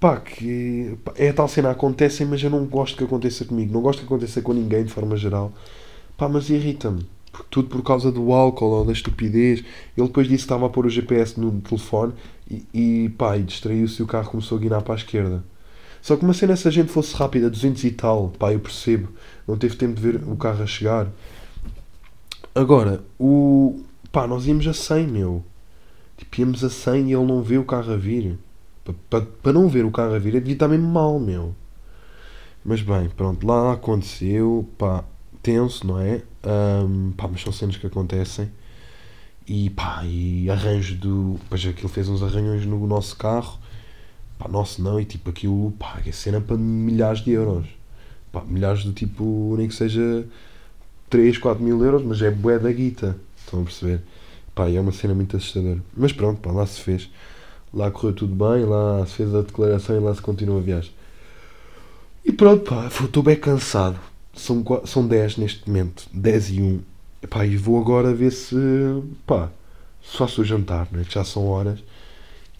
Pá, 0.00 0.16
que. 0.18 0.96
Pá, 1.04 1.12
é 1.16 1.30
a 1.30 1.34
tal 1.34 1.48
cena, 1.48 1.70
acontecem, 1.70 2.26
mas 2.26 2.42
eu 2.42 2.50
não 2.50 2.64
gosto 2.66 2.96
que 2.96 3.04
aconteça 3.04 3.44
comigo. 3.44 3.72
Não 3.72 3.80
gosto 3.82 4.00
que 4.00 4.06
aconteça 4.06 4.40
com 4.40 4.52
ninguém 4.52 4.84
de 4.84 4.92
forma 4.92 5.16
geral. 5.16 5.52
Pá, 6.16 6.28
mas 6.28 6.50
irrita-me. 6.50 7.06
Tudo 7.50 7.68
por 7.68 7.82
causa 7.82 8.10
do 8.10 8.32
álcool 8.32 8.70
ou 8.70 8.84
da 8.84 8.92
estupidez. 8.92 9.64
Ele 9.96 10.06
depois 10.06 10.26
disse 10.26 10.38
que 10.38 10.44
estava 10.44 10.66
a 10.66 10.68
pôr 10.70 10.86
o 10.86 10.90
GPS 10.90 11.38
no 11.38 11.60
telefone 11.60 12.12
e, 12.50 12.64
e 12.72 13.08
pá, 13.10 13.36
e 13.36 13.42
distraiu-se 13.42 14.00
e 14.00 14.04
o 14.04 14.06
carro 14.06 14.30
começou 14.30 14.58
a 14.58 14.60
guinar 14.60 14.82
para 14.82 14.94
a 14.94 14.96
esquerda. 14.96 15.44
Só 16.00 16.16
que 16.16 16.24
uma 16.24 16.34
cena, 16.34 16.56
se 16.56 16.68
a 16.68 16.70
gente 16.70 16.90
fosse 16.90 17.14
rápida, 17.14 17.50
200 17.50 17.84
e 17.84 17.90
tal, 17.90 18.28
pá, 18.38 18.52
eu 18.52 18.60
percebo. 18.60 19.08
Não 19.46 19.56
teve 19.56 19.76
tempo 19.76 19.94
de 19.94 20.02
ver 20.02 20.22
o 20.28 20.36
carro 20.36 20.62
a 20.62 20.66
chegar. 20.66 21.08
Agora, 22.54 23.02
o. 23.18 23.80
pá, 24.12 24.26
nós 24.26 24.46
íamos 24.46 24.66
a 24.66 24.72
100, 24.72 25.06
meu. 25.08 25.44
Tipo, 26.16 26.40
íamos 26.40 26.64
a 26.64 26.70
100 26.70 27.10
e 27.10 27.14
ele 27.14 27.24
não 27.24 27.42
vê 27.42 27.58
o 27.58 27.64
carro 27.64 27.92
a 27.92 27.96
vir. 27.96 28.38
Para, 29.10 29.52
não 29.52 29.68
ver 29.68 29.84
o 29.84 29.90
carro 29.90 30.14
a 30.14 30.18
vir, 30.18 30.34
é 30.34 30.40
devia 30.40 30.54
estar 30.54 30.68
mesmo 30.68 30.88
mal, 30.88 31.18
meu. 31.18 31.54
Mas 32.64 32.82
bem, 32.82 33.08
pronto, 33.08 33.46
lá 33.46 33.72
aconteceu, 33.72 34.68
pá, 34.76 35.04
tenso, 35.42 35.86
não 35.86 36.00
é? 36.00 36.22
Um, 36.44 37.12
pá, 37.12 37.28
mas 37.28 37.42
são 37.42 37.52
cenas 37.52 37.76
que 37.76 37.86
acontecem. 37.86 38.50
E 39.46 39.70
pá, 39.70 40.02
e 40.04 40.50
arranjo 40.50 40.94
do. 40.96 41.38
Pois 41.48 41.64
aquilo 41.66 41.88
fez 41.88 42.08
uns 42.08 42.22
arranhões 42.22 42.66
no 42.66 42.86
nosso 42.86 43.16
carro. 43.16 43.58
Pá, 44.38 44.48
nosso 44.48 44.82
não, 44.82 45.00
e 45.00 45.04
tipo 45.04 45.30
aquilo, 45.30 45.72
pá, 45.78 46.00
é 46.06 46.12
cena 46.12 46.40
para 46.40 46.56
milhares 46.56 47.20
de 47.20 47.32
euros. 47.32 47.66
Pá, 48.30 48.44
milhares 48.44 48.84
do 48.84 48.92
tipo, 48.92 49.54
nem 49.56 49.68
que 49.68 49.74
seja 49.74 50.26
3, 51.10 51.38
4 51.38 51.62
mil 51.62 51.82
euros, 51.82 52.02
mas 52.04 52.20
é 52.22 52.30
bué 52.30 52.58
da 52.58 52.70
guita. 52.70 53.16
Estão 53.36 53.62
a 53.62 53.64
perceber? 53.64 54.02
Pá, 54.54 54.68
é 54.68 54.80
uma 54.80 54.92
cena 54.92 55.14
muito 55.14 55.36
assustadora. 55.36 55.82
Mas 55.96 56.12
pronto, 56.12 56.40
pá, 56.40 56.52
lá 56.52 56.66
se 56.66 56.80
fez. 56.80 57.10
Lá 57.72 57.90
correu 57.90 58.14
tudo 58.14 58.34
bem, 58.34 58.64
lá 58.64 59.04
se 59.06 59.14
fez 59.14 59.34
a 59.34 59.42
declaração 59.42 59.96
e 59.96 60.00
lá 60.00 60.14
se 60.14 60.22
continua 60.22 60.58
a 60.58 60.62
viagem. 60.62 60.92
E 62.24 62.32
pronto, 62.32 62.64
pá, 62.64 62.86
estou 62.86 63.22
bem 63.22 63.36
cansado. 63.36 63.98
São, 64.34 64.64
são 64.84 65.06
10 65.06 65.36
neste 65.36 65.68
momento, 65.68 66.06
10 66.12 66.50
e 66.50 66.62
1. 66.62 66.80
Pá, 67.28 67.44
e 67.44 67.56
vou 67.56 67.80
agora 67.80 68.14
ver 68.14 68.30
se, 68.30 68.56
pá, 69.26 69.50
se 70.02 70.16
faço 70.16 70.42
o 70.42 70.44
jantar, 70.44 70.88
né, 70.92 71.04
que 71.04 71.14
já 71.14 71.24
são 71.24 71.46
horas. 71.46 71.80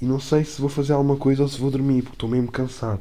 E 0.00 0.04
não 0.04 0.20
sei 0.20 0.44
se 0.44 0.60
vou 0.60 0.70
fazer 0.70 0.92
alguma 0.92 1.16
coisa 1.16 1.42
ou 1.42 1.48
se 1.48 1.58
vou 1.58 1.70
dormir, 1.70 2.02
porque 2.02 2.16
estou 2.16 2.28
mesmo 2.28 2.50
cansado. 2.50 3.00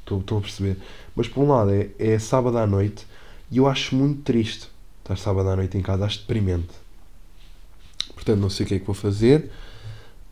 Estou, 0.00 0.20
estou 0.20 0.38
a 0.38 0.40
perceber. 0.40 0.76
Mas 1.14 1.28
por 1.28 1.42
um 1.42 1.48
lado 1.48 1.70
é, 1.70 1.90
é 1.98 2.18
sábado 2.18 2.58
à 2.58 2.66
noite 2.66 3.06
e 3.50 3.58
eu 3.58 3.66
acho 3.66 3.94
muito 3.94 4.22
triste 4.22 4.68
estar 5.02 5.16
sábado 5.16 5.48
à 5.48 5.56
noite 5.56 5.76
em 5.76 5.82
casa, 5.82 6.04
acho 6.04 6.20
deprimente. 6.20 6.70
Portanto, 8.14 8.40
não 8.40 8.50
sei 8.50 8.64
o 8.64 8.68
que 8.68 8.74
é 8.74 8.78
que 8.78 8.86
vou 8.86 8.94
fazer. 8.94 9.50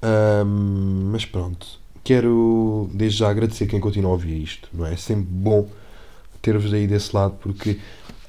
Um, 0.03 1.11
mas 1.13 1.25
pronto. 1.25 1.67
Quero 2.03 2.91
desde 2.93 3.19
já 3.19 3.31
agradecer 3.31 3.67
quem 3.67 3.81
continua 3.81 4.11
a 4.11 4.15
ouvir 4.15 4.43
isto. 4.43 4.69
Não 4.73 4.87
é? 4.87 4.95
é 4.95 4.97
sempre 4.97 5.27
bom 5.29 5.69
ter-vos 6.41 6.73
aí 6.73 6.87
desse 6.87 7.15
lado 7.15 7.37
porque 7.41 7.79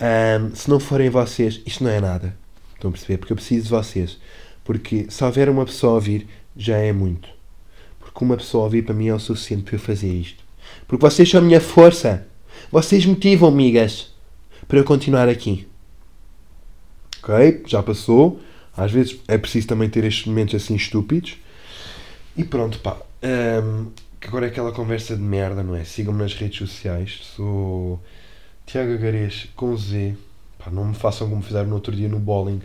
um, 0.01 0.55
se 0.55 0.69
não 0.69 0.79
forem 0.79 1.09
vocês, 1.09 1.61
isto 1.65 1.83
não 1.83 1.91
é 1.91 2.01
nada. 2.01 2.35
Estão 2.75 2.89
a 2.89 2.91
perceber? 2.91 3.17
Porque 3.17 3.33
eu 3.33 3.37
preciso 3.37 3.65
de 3.65 3.69
vocês. 3.69 4.17
Porque 4.63 5.05
se 5.09 5.23
houver 5.23 5.49
uma 5.49 5.65
pessoa 5.65 5.93
a 5.93 5.95
ouvir, 5.95 6.27
já 6.57 6.77
é 6.77 6.91
muito. 6.91 7.29
Porque 7.99 8.23
uma 8.23 8.37
pessoa 8.37 8.63
a 8.63 8.65
ouvir 8.65 8.83
para 8.83 8.93
mim 8.93 9.07
é 9.07 9.13
o 9.13 9.19
suficiente 9.19 9.63
para 9.63 9.75
eu 9.75 9.79
fazer 9.79 10.11
isto. 10.11 10.43
Porque 10.87 11.05
vocês 11.05 11.29
são 11.29 11.39
a 11.39 11.43
minha 11.43 11.61
força. 11.61 12.27
Vocês 12.71 13.05
motivam, 13.05 13.49
amigas, 13.49 14.13
para 14.67 14.79
eu 14.79 14.83
continuar 14.83 15.29
aqui. 15.29 15.67
Ok? 17.23 17.63
Já 17.67 17.83
passou. 17.83 18.39
Às 18.75 18.91
vezes 18.91 19.19
é 19.27 19.37
preciso 19.37 19.67
também 19.67 19.89
ter 19.89 20.03
estes 20.03 20.25
momentos 20.25 20.55
assim 20.55 20.75
estúpidos. 20.75 21.37
E 22.41 22.43
pronto, 22.43 22.79
pá. 22.79 22.97
Um, 23.21 23.91
que 24.19 24.27
agora 24.27 24.47
é 24.47 24.49
aquela 24.49 24.71
conversa 24.71 25.15
de 25.15 25.21
merda, 25.21 25.61
não 25.61 25.75
é? 25.75 25.83
Sigam-me 25.83 26.23
nas 26.23 26.33
redes 26.33 26.57
sociais. 26.57 27.19
Sou 27.35 28.01
Tiago 28.65 28.93
Agarês 28.93 29.47
com 29.55 29.77
Z. 29.77 30.17
Pá, 30.57 30.71
não 30.71 30.85
me 30.85 30.95
façam 30.95 31.29
como 31.29 31.43
fizeram 31.43 31.69
no 31.69 31.75
outro 31.75 31.95
dia 31.95 32.09
no 32.09 32.17
bowling. 32.17 32.59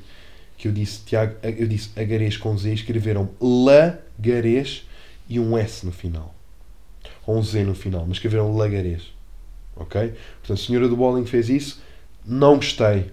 Que 0.57 0.69
eu 0.69 0.73
disse, 0.73 1.05
Tiago, 1.05 1.37
eu 1.43 1.69
disse 1.69 1.91
Agarês 1.95 2.39
com 2.39 2.57
Z. 2.57 2.73
Escreveram 2.73 3.29
Lagarês 3.39 4.87
e 5.29 5.39
um 5.39 5.59
S 5.59 5.85
no 5.85 5.93
final. 5.93 6.35
Ou 7.27 7.37
um 7.37 7.43
Z 7.43 7.63
no 7.65 7.75
final. 7.75 8.07
Mas 8.07 8.17
escreveram 8.17 8.57
Lagarês. 8.57 9.13
Ok? 9.77 10.15
Portanto, 10.39 10.53
a 10.55 10.57
senhora 10.57 10.89
do 10.89 10.97
bowling 10.97 11.27
fez 11.27 11.51
isso. 11.51 11.83
Não 12.25 12.57
gostei. 12.57 13.11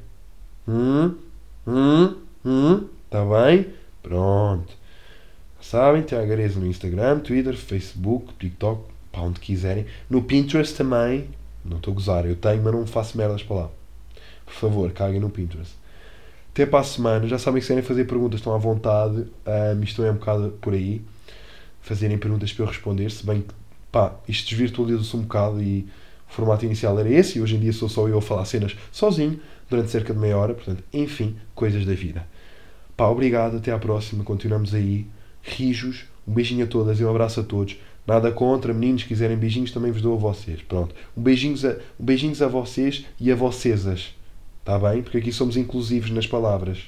Hum? 0.66 1.14
Hum? 1.68 2.16
Hum? 2.46 2.88
Está 3.08 3.26
bem? 3.26 3.68
Pronto. 4.02 4.82
Sabem, 5.64 6.02
Tiago 6.02 6.30
Areza 6.30 6.60
no 6.60 6.68
Instagram, 6.68 7.20
Twitter, 7.20 7.56
Facebook, 7.56 8.34
TikTok, 8.38 8.84
para 9.10 9.22
onde 9.22 9.40
quiserem. 9.40 9.86
No 10.10 10.22
Pinterest 10.22 10.76
também. 10.76 11.30
Não 11.64 11.78
estou 11.78 11.94
a 11.94 11.96
gozar, 11.96 12.26
eu 12.26 12.36
tenho, 12.36 12.62
mas 12.62 12.74
não 12.74 12.86
faço 12.86 13.18
merdas 13.18 13.42
para 13.42 13.56
lá. 13.56 13.70
Por 14.46 14.54
favor, 14.54 14.92
caguem 14.92 15.22
no 15.22 15.30
Pinterest. 15.30 15.74
Até 16.52 16.66
para 16.66 16.82
a 16.82 16.84
semana. 16.84 17.26
Já 17.30 17.40
sabem 17.40 17.62
que 17.62 17.66
se 17.66 17.70
querem 17.70 17.82
fazer 17.82 18.04
perguntas, 18.04 18.42
estão 18.42 18.54
à 18.54 18.58
vontade. 18.58 19.26
Um, 19.48 19.82
isto 19.82 20.04
é 20.04 20.12
um 20.12 20.16
bocado 20.16 20.50
por 20.60 20.74
aí. 20.74 21.02
Fazerem 21.82 22.18
perguntas 22.18 22.52
para 22.52 22.66
eu 22.66 22.68
responder. 22.68 23.10
Se 23.10 23.26
bem 23.26 23.42
que, 23.42 23.54
pá, 23.90 24.16
isto 24.28 24.50
desvirtualizou-se 24.50 25.16
um 25.16 25.22
bocado 25.22 25.62
e 25.62 25.88
o 26.30 26.34
formato 26.34 26.66
inicial 26.66 27.00
era 27.00 27.10
esse. 27.10 27.40
E 27.40 27.42
hoje 27.42 27.56
em 27.56 27.60
dia 27.60 27.72
sou 27.72 27.88
só 27.88 28.06
eu 28.10 28.18
a 28.18 28.22
falar 28.22 28.44
cenas 28.44 28.76
sozinho 28.92 29.40
durante 29.70 29.92
cerca 29.92 30.14
de 30.14 30.20
meia 30.20 30.38
hora. 30.38 30.54
Portanto, 30.54 30.84
enfim, 30.92 31.38
coisas 31.56 31.86
da 31.86 31.94
vida. 31.94 32.28
Pá, 32.98 33.08
obrigado, 33.08 33.58
até 33.58 33.72
à 33.72 33.80
próxima. 33.80 34.26
Continuamos 34.26 34.74
aí. 34.74 35.08
Rijos, 35.44 36.06
um 36.28 36.34
beijinho 36.34 36.64
a 36.64 36.68
todas 36.68 37.00
e 37.00 37.06
um 37.06 37.10
abraço 37.10 37.42
a 37.42 37.44
todos. 37.44 37.78
Nada 38.08 38.32
contra, 38.32 38.74
meninos, 38.74 39.04
se 39.04 39.08
quiserem 39.08 39.38
beijinhos, 39.38 39.72
também 39.72 39.92
vos 39.92 40.02
dou 40.02 40.16
a 40.16 40.18
vocês. 40.18 40.62
Pronto. 40.62 40.96
Um 41.16 41.22
beijinhos 41.22 41.64
a, 41.64 41.78
um 42.00 42.06
beijinhos 42.06 42.42
a 42.42 42.48
vocês 42.48 43.06
e 43.20 43.32
a 43.32 43.36
vocêsas. 43.36 44.16
Está 44.60 44.80
bem? 44.80 45.02
Porque 45.04 45.18
aqui 45.18 45.32
somos 45.32 45.58
inclusivos 45.58 46.10
nas 46.10 46.26
palavras. 46.26 46.80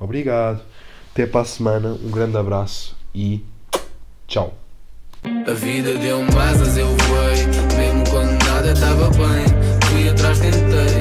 Obrigado. 0.00 0.62
Até 1.12 1.26
para 1.26 1.42
a 1.42 1.44
semana. 1.44 1.92
Um 1.92 2.10
grande 2.10 2.36
abraço 2.36 2.96
e 3.14 3.42
tchau. 4.26 4.54
A 5.24 5.52
vida 5.52 5.94
deu-me 5.98 6.34
asas, 6.36 6.76
eu 6.76 6.86
voei. 6.86 7.46
Mesmo 7.76 8.04
quando 8.10 8.44
nada 8.44 8.72
estava 8.72 9.08
bem, 9.10 9.46
fui 9.88 10.08
atrás, 10.08 10.38
tentei. 10.40 10.91